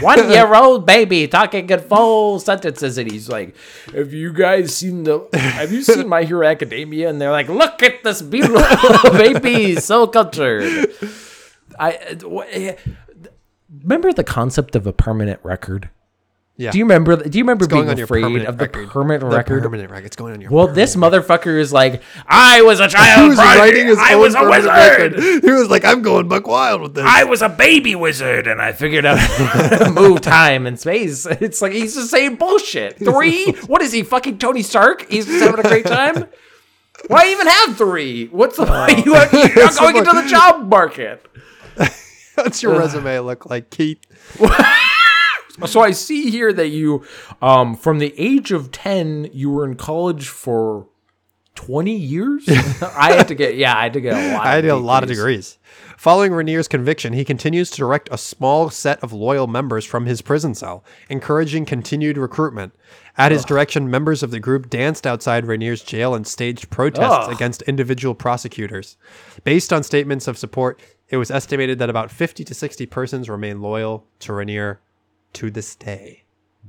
[0.02, 3.56] one-year-old baby talking in full sentences, and he's like,
[3.94, 5.28] "Have you guys seen the?
[5.34, 10.08] Have you seen My Hero Academia?" And they're like, "Look at this beautiful baby, so
[10.08, 10.92] cultured."
[11.80, 11.92] I
[12.52, 12.76] eh,
[13.84, 15.90] remember the concept of a permanent record.
[16.60, 16.72] Yeah.
[16.72, 17.16] Do you remember?
[17.16, 18.90] Do you remember being afraid of the record.
[18.90, 19.64] permanent The record?
[19.64, 20.06] permanent record.
[20.08, 20.52] It's going on your.
[20.52, 23.60] Well, this motherfucker is like, I was a child He was prodigy.
[23.62, 24.66] writing his I own was a wizard.
[25.14, 25.44] record.
[25.46, 28.62] He was like, "I'm going buck wild with this." I was a baby wizard, and
[28.62, 29.20] I figured out
[29.94, 31.26] move time and space.
[31.40, 32.98] It's like he's just saying bullshit.
[32.98, 33.54] Three?
[33.68, 34.04] What is he?
[34.04, 35.10] Fucking Tony Stark?
[35.10, 36.26] He's just having a great time.
[37.08, 38.28] Why even have three?
[38.28, 39.06] What's the point?
[39.06, 41.26] You are, you're not going into the job market.
[42.36, 44.00] What's your resume look like, Keith?
[45.68, 47.06] So I see here that you,
[47.42, 50.88] um, from the age of ten, you were in college for
[51.56, 52.48] twenty years.
[52.82, 54.46] I had to get, yeah, I had to get a lot.
[54.46, 55.58] I had of a lot of degrees.
[55.98, 60.22] Following Raniere's conviction, he continues to direct a small set of loyal members from his
[60.22, 62.74] prison cell, encouraging continued recruitment.
[63.18, 67.34] At his direction, members of the group danced outside Raniere's jail and staged protests Ugh.
[67.34, 68.96] against individual prosecutors.
[69.44, 70.80] Based on statements of support,
[71.10, 74.78] it was estimated that about 50 to 60 persons remain loyal to Raniere
[75.34, 76.24] to this day.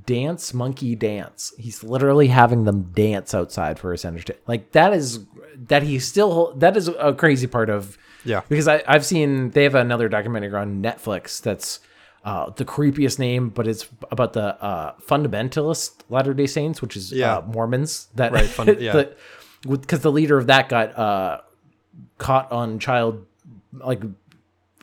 [0.06, 5.20] dance monkey dance he's literally having them dance outside for his entertainment like that is
[5.68, 8.40] that he still that is a crazy part of Yeah.
[8.48, 11.80] because I, i've seen they have another documentary on netflix that's
[12.22, 17.10] uh, the creepiest name, but it's about the uh, fundamentalist Latter Day Saints, which is
[17.12, 17.38] Yeah.
[17.38, 18.08] uh, Mormons.
[18.14, 19.04] That Right, fun- yeah.
[19.66, 21.40] because the leader of that got uh,
[22.18, 23.24] caught on child
[23.72, 24.02] like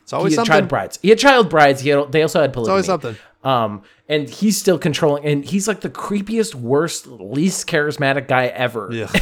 [0.00, 0.52] It's always he had something.
[0.62, 0.98] child brides.
[1.00, 1.80] He had child brides.
[1.80, 2.72] He had, they also had polygamy.
[2.72, 3.16] always something.
[3.44, 8.88] Um, and he's still controlling, and he's like the creepiest, worst, least charismatic guy ever.
[8.92, 9.08] Yeah.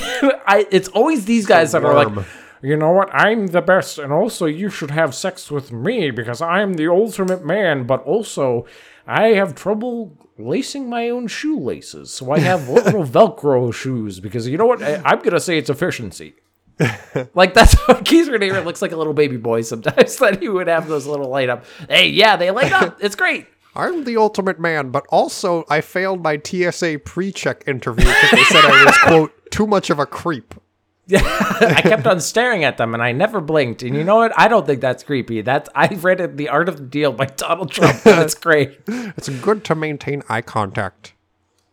[0.47, 2.27] I, it's always these guys that are like,
[2.63, 3.11] you know what?
[3.13, 7.45] I'm the best, and also you should have sex with me because I'm the ultimate
[7.45, 7.87] man.
[7.87, 8.67] But also,
[9.07, 14.57] I have trouble lacing my own shoelaces, so I have little Velcro shoes because you
[14.57, 14.83] know what?
[14.83, 16.35] I, I'm gonna say it's efficiency.
[17.35, 20.17] Like that's how Keith Raniere looks like a little baby boy sometimes.
[20.17, 21.65] That he would have those little light up.
[21.89, 22.99] Hey, yeah, they light up.
[23.01, 23.47] It's great.
[23.77, 28.65] I'm the ultimate man, but also I failed my TSA pre-check interview because they said
[28.65, 30.55] I was quote too much of a creep.
[31.15, 33.83] I kept on staring at them and I never blinked.
[33.85, 34.33] And you know what?
[34.37, 35.41] I don't think that's creepy.
[35.41, 38.01] That's I read it, The Art of the Deal by Donald Trump.
[38.03, 38.81] That's great.
[38.89, 41.13] It's good to maintain eye contact.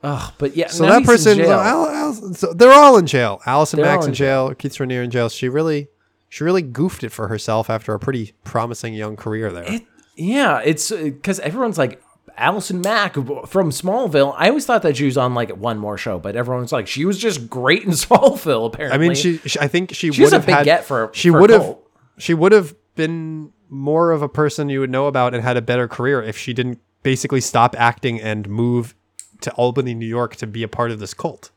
[0.04, 1.52] Ugh, but yeah, So that person, jail.
[1.52, 3.42] Al- Al- so they're all in jail.
[3.48, 4.54] Allison They're Max in in jail.
[4.54, 5.30] Keith Raniere in jail.
[5.30, 5.88] She really,
[6.30, 9.64] she really goofed it for herself after a pretty promising young career there.
[9.64, 9.84] It-
[10.16, 12.02] yeah, it's uh, because everyone's like
[12.38, 14.34] Allison Mack from Smallville.
[14.38, 17.06] I always thought that she was on like one more show, but everyone's like she
[17.06, 18.68] was just great in Smallville.
[18.68, 19.60] Apparently, I mean, she, she.
[19.60, 20.66] I think she, She would a have big had.
[20.66, 21.78] get for- she would have.
[22.18, 25.62] She would have been more of a person you would know about and had a
[25.62, 28.94] better career if she didn't basically stop acting and move
[29.42, 31.50] to Albany, New York, to be a part of this cult.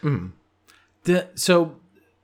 [0.00, 0.28] Hmm.
[1.04, 1.76] The, so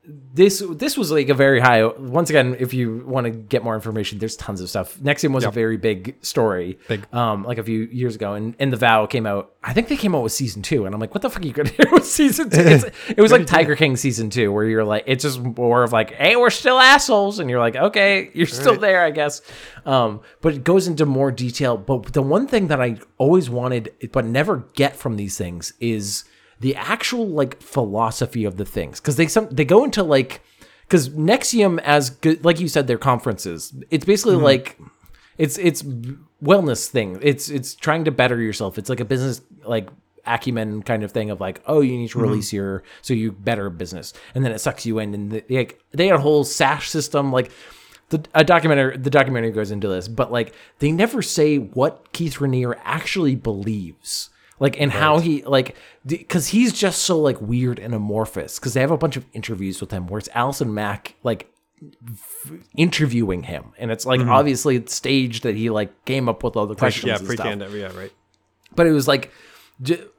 [0.07, 1.85] this this was like a very high.
[1.85, 4.99] Once again, if you want to get more information, there's tons of stuff.
[4.99, 7.07] Nexium was a very big story, Big.
[7.15, 9.55] um, like a few years ago, and and the Vow came out.
[9.63, 11.47] I think they came out with season two, and I'm like, what the fuck are
[11.47, 12.61] you gonna do with season two?
[12.61, 15.93] It's, it was like Tiger King season two, where you're like, it's just more of
[15.93, 18.81] like, hey, we're still assholes, and you're like, okay, you're still right.
[18.81, 19.41] there, I guess.
[19.87, 21.79] Um, but it goes into more detail.
[21.79, 26.25] But the one thing that I always wanted, but never get from these things is
[26.65, 28.99] the actual like philosophy of the things.
[28.99, 30.41] Because they some they go into like
[30.89, 34.45] because Nexium as good like you said their conferences it's basically mm-hmm.
[34.45, 34.79] like
[35.37, 35.83] it's it's
[36.43, 37.19] wellness thing.
[37.21, 38.79] It's it's trying to better yourself.
[38.79, 39.91] It's like a business like
[40.27, 42.29] acumen kind of thing of like oh you need to mm-hmm.
[42.29, 44.15] release your so you better business.
[44.35, 47.31] And then it sucks you in and the, like they had a whole sash system.
[47.31, 47.51] Like
[48.09, 52.37] the a documentary the documentary goes into this but like they never say what Keith
[52.37, 55.77] Raniere actually believes like and how he like
[56.07, 59.81] because he's just so like weird and amorphous because they have a bunch of interviews
[59.81, 61.51] with him where it's Allison Mack like
[62.77, 64.31] interviewing him and it's like mm-hmm.
[64.31, 67.73] obviously it's staged that he like came up with all the questions yeah, and stuff.
[67.73, 68.13] Yeah, right.
[68.75, 69.31] but it was like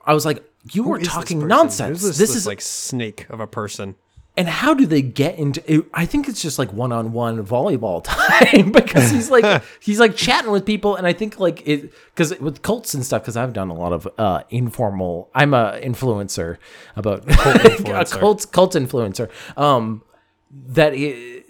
[0.05, 2.01] I was like you Who were this talking nonsense.
[2.01, 3.95] Who's This, is like snake of a person.
[4.38, 8.71] And how do they get into it, i think it's just like one-on-one volleyball time
[8.71, 12.61] because he's like he's like chatting with people and i think like it because with
[12.61, 16.57] cults and stuff because i've done a lot of uh informal i'm a influencer
[16.95, 18.19] about a influencer.
[18.19, 20.03] cult cult influencer um
[20.51, 21.45] that it,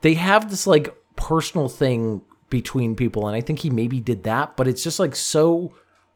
[0.00, 4.56] they have this like personal thing between people and i think he maybe did that
[4.56, 5.72] but it's just like so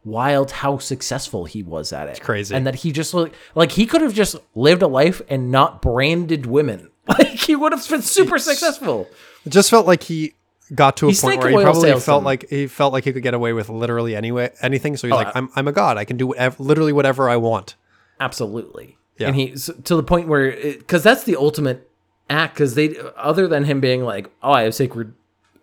[0.07, 2.55] wild how successful he was at it It's crazy.
[2.55, 5.83] and that he just like like he could have just lived a life and not
[5.83, 9.09] branded women like he would have been super successful
[9.45, 10.33] It just felt like he
[10.75, 13.23] got to a He's point where he probably felt like he felt like he could
[13.23, 14.97] get away with literally anyway anything.
[14.97, 15.97] So he's Oh, like, I'm I'm a god.
[15.97, 17.77] I can do whatever, literally whatever I want.
[18.21, 19.29] absolutely Yeah.
[19.29, 21.89] and he so, to the point where because that's the ultimate
[22.29, 25.15] act because they other than him being like oh i have sacred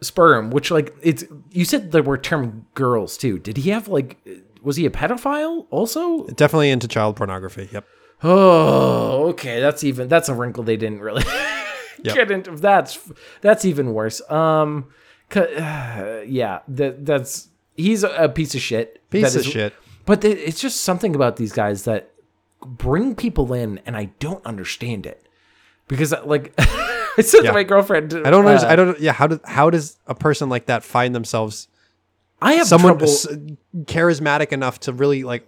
[0.04, 4.18] sperm which like it's you said there were term girls too did he have like
[4.64, 7.70] was he a pedophile also Definitely into child pornography.
[7.72, 7.86] Yep.
[8.24, 9.60] Oh, okay.
[9.60, 11.24] That's even that's a wrinkle they didn't really
[12.02, 12.52] get into.
[12.52, 12.98] That's
[13.42, 14.28] that's even worse.
[14.32, 14.88] Um,
[15.36, 15.42] uh,
[16.26, 19.02] yeah, that that's he's a, piece of shit.
[19.10, 19.74] Piece of shit.
[20.06, 22.12] But th- it's just something about these guys that
[22.66, 25.28] bring people in, and I don't understand it
[25.88, 26.54] because like
[27.18, 28.68] I said to my girlfriend, I don't uh, know.
[28.68, 29.00] I don't.
[29.00, 29.12] Yeah.
[29.14, 31.68] How does how does a person like that find themselves
[32.42, 33.14] I have someone trouble.
[33.86, 35.48] charismatic enough to really like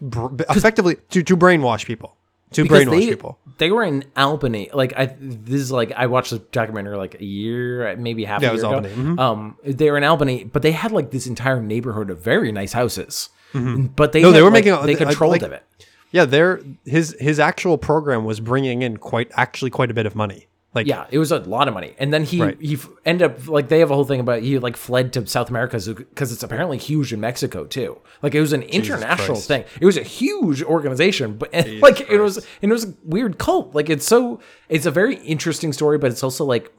[0.00, 2.16] br- effectively to, to brainwash people
[2.52, 4.70] to because brainwash they, people They were in Albany.
[4.72, 8.52] Like I, this is like I watched the documentary like a year, maybe half Yeah,
[8.52, 8.92] a year Albany.
[8.92, 9.02] ago.
[9.02, 9.18] Mhm.
[9.18, 12.72] Um, they were in Albany, but they had like this entire neighborhood of very nice
[12.72, 13.30] houses.
[13.52, 14.22] But they Mm-hmm.
[14.22, 15.64] No, they had, were like, making- they like- controlled like- of it.
[16.12, 20.14] yeah their his his actual program was bringing in quite actually quite a bit of
[20.14, 20.46] money
[20.76, 22.56] like Yeah, it was a lot of money, and then he Right.
[22.60, 25.26] he f- ended up like they have a whole thing about he like fled to
[25.26, 27.98] South America because it's apparently huge in Mexico too.
[28.22, 29.48] Like it was an international Christ.
[29.48, 29.64] thing.
[29.80, 33.38] It was a huge organization, but and, like it was and it was a weird
[33.38, 33.74] cult.
[33.74, 36.70] Like it's so it's a very interesting story, but it's also like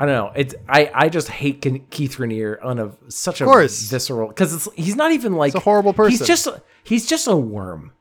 [0.00, 0.32] I don't know.
[0.36, 3.46] It's I I just hate Keith Raniere on a such a
[3.90, 6.18] visceral because it's he's not even like a horrible person.
[6.18, 6.46] He's just
[6.84, 7.92] he's just a worm.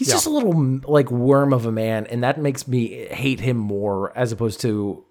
[0.00, 0.14] He's Yeah.
[0.14, 4.16] just a little like worm of a man, and that makes me hate him more
[4.16, 5.04] as opposed to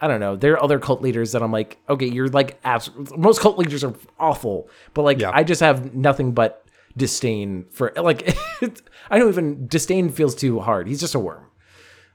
[0.00, 0.34] I don't know.
[0.34, 3.84] There are other cult leaders that I'm like, okay, you're like abs- most cult leaders
[3.84, 5.30] are awful, but like Yeah.
[5.32, 6.64] I just have nothing but
[6.96, 8.36] disdain for like
[9.08, 10.88] I don't even disdain feels too hard.
[10.88, 11.44] He's just a worm.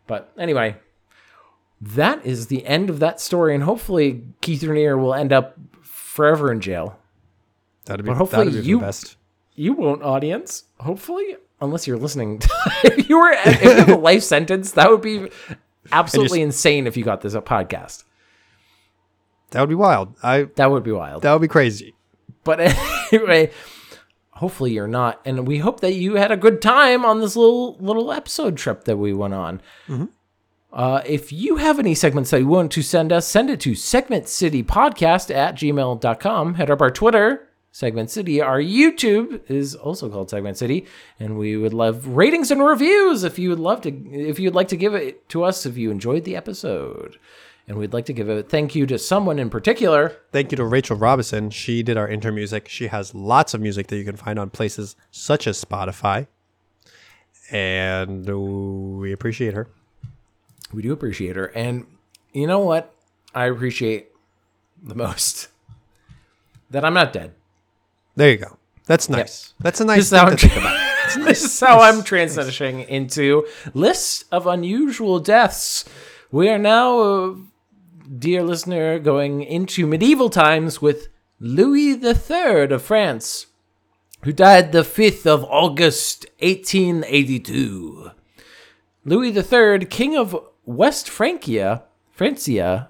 [0.08, 0.76] But anyway,
[1.80, 6.52] that is the end of that story, and hopefully Keith Raniere will end up forever
[6.52, 7.00] in jail.
[7.86, 9.16] that'd be, But hopefully that'd be you- the best
[9.56, 10.64] You won't, audience.
[10.80, 12.42] Hopefully, unless you're listening.
[12.84, 15.30] if you were if you have a life sentence, that would be
[15.92, 16.86] absolutely insane.
[16.88, 18.04] If you got this a podcast,
[19.52, 21.22] that would be wild i that would be wild.
[21.22, 21.94] that would be crazy
[22.44, 22.60] But
[23.12, 23.52] anyway,
[24.32, 27.76] hopefully you're not, and we hope that you had a good time on this little
[27.80, 29.62] little episode trip that we went on.
[30.72, 33.74] Uh, if you have any segments that you want to send us, send it to
[33.74, 36.54] segmentcitypodcast at gmail.com.
[36.56, 38.40] Head up our Twitter, Segment City.
[38.40, 40.86] Our YouTube is also called Segment City,
[41.20, 44.68] and we would love ratings and reviews if you would love to if you'd like
[44.68, 47.18] to give it to us if you enjoyed the episode.
[47.68, 50.18] And we'd like to give a thank you to someone in particular.
[50.32, 53.88] thank you to rachel robinson she did our intro music she has lots of music
[53.88, 56.28] that you can find on places such as spotify
[57.52, 58.28] and
[59.00, 59.68] we appreciate her
[60.74, 61.48] We do appreciate her.
[61.56, 61.86] And
[62.34, 62.94] you know what
[63.34, 64.10] I appreciate
[64.82, 65.48] the most?
[66.70, 67.34] That I'm not dead.
[68.16, 69.54] There you go that's nice Yes.
[69.60, 70.80] that's a nice how thing to think about
[71.26, 75.86] this is how I'm transitioning into list of unusual deaths.
[76.32, 77.36] We are now, uh,
[78.18, 81.10] dear listener, going into medieval times with
[81.40, 83.48] Louis III of France,
[84.24, 88.12] who died the 5th of August, 1882.
[89.06, 90.36] Louis III, king of
[90.66, 92.90] West Francia, Francia,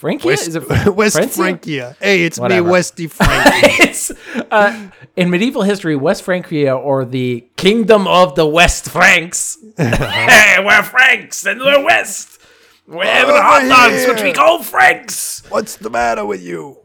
[0.00, 0.26] Francia?
[0.26, 1.42] West, Is it West Francia?
[1.42, 1.96] Frankia.
[2.00, 2.64] Hey, it's Whatever.
[2.64, 3.42] me, Westy Frank.
[3.80, 4.10] it's
[4.50, 9.58] uh, in medieval history, West Francia or the Kingdom of the West Franks.
[9.76, 12.40] hey, we're Franks and we're West.
[12.86, 15.42] We're having Over hot dogs, which we call Franks.
[15.48, 16.78] What's the matter with you?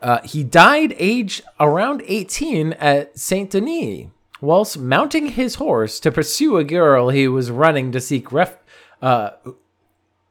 [0.00, 4.08] Uh, he died age around 18 at Saint Denis,
[4.40, 8.56] whilst mounting his horse to pursue a girl he was running to seek ref.
[9.00, 9.30] Uh,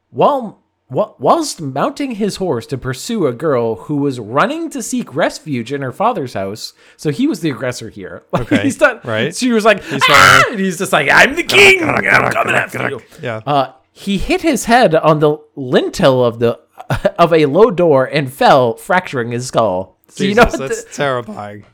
[0.09, 0.60] while wh-
[0.91, 5.81] whilst mounting his horse to pursue a girl who was running to seek refuge in
[5.81, 8.23] her father's house, so he was the aggressor here.
[8.31, 8.99] Like, Okay, he's done.
[9.03, 9.35] right.
[9.35, 10.43] She was like, ah!
[10.51, 11.81] and he's just like, "I'm the king.
[11.83, 13.41] I'm coming after you." Yeah.
[13.45, 16.59] Uh, he hit his head on the lintel of the
[17.19, 19.97] of a low door and fell, fracturing his skull.
[20.09, 21.65] So you know Jesus, that's the- terrifying.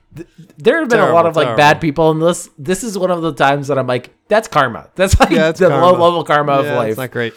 [0.57, 1.57] there have been a lot of like terrible.
[1.57, 2.49] bad people in this.
[2.57, 4.89] This is one of the times that I'm like, that's karma.
[4.95, 5.85] That's like Yeah, it's the karma.
[5.85, 6.89] low level karma of life.
[6.89, 7.33] It's not great.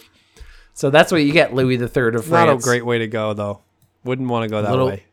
[0.81, 2.65] So that's what you get, Louis the Third of Not France.
[2.65, 3.61] a great way to go though.
[4.05, 5.05] Wouldn't want to go that Little- way.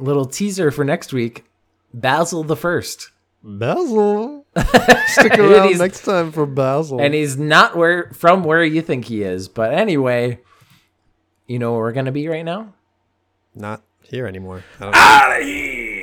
[0.00, 1.44] little teaser for next week.
[1.94, 3.10] Basil the First,
[3.42, 4.44] Basil.
[5.06, 7.00] Stick around next time for Basil.
[7.00, 9.46] and he's not where from where you think he is.
[9.48, 10.40] But anyway,
[11.46, 12.74] you know where we're gonna be right now.
[13.54, 14.64] not here anymore.
[14.80, 15.95] Out of here!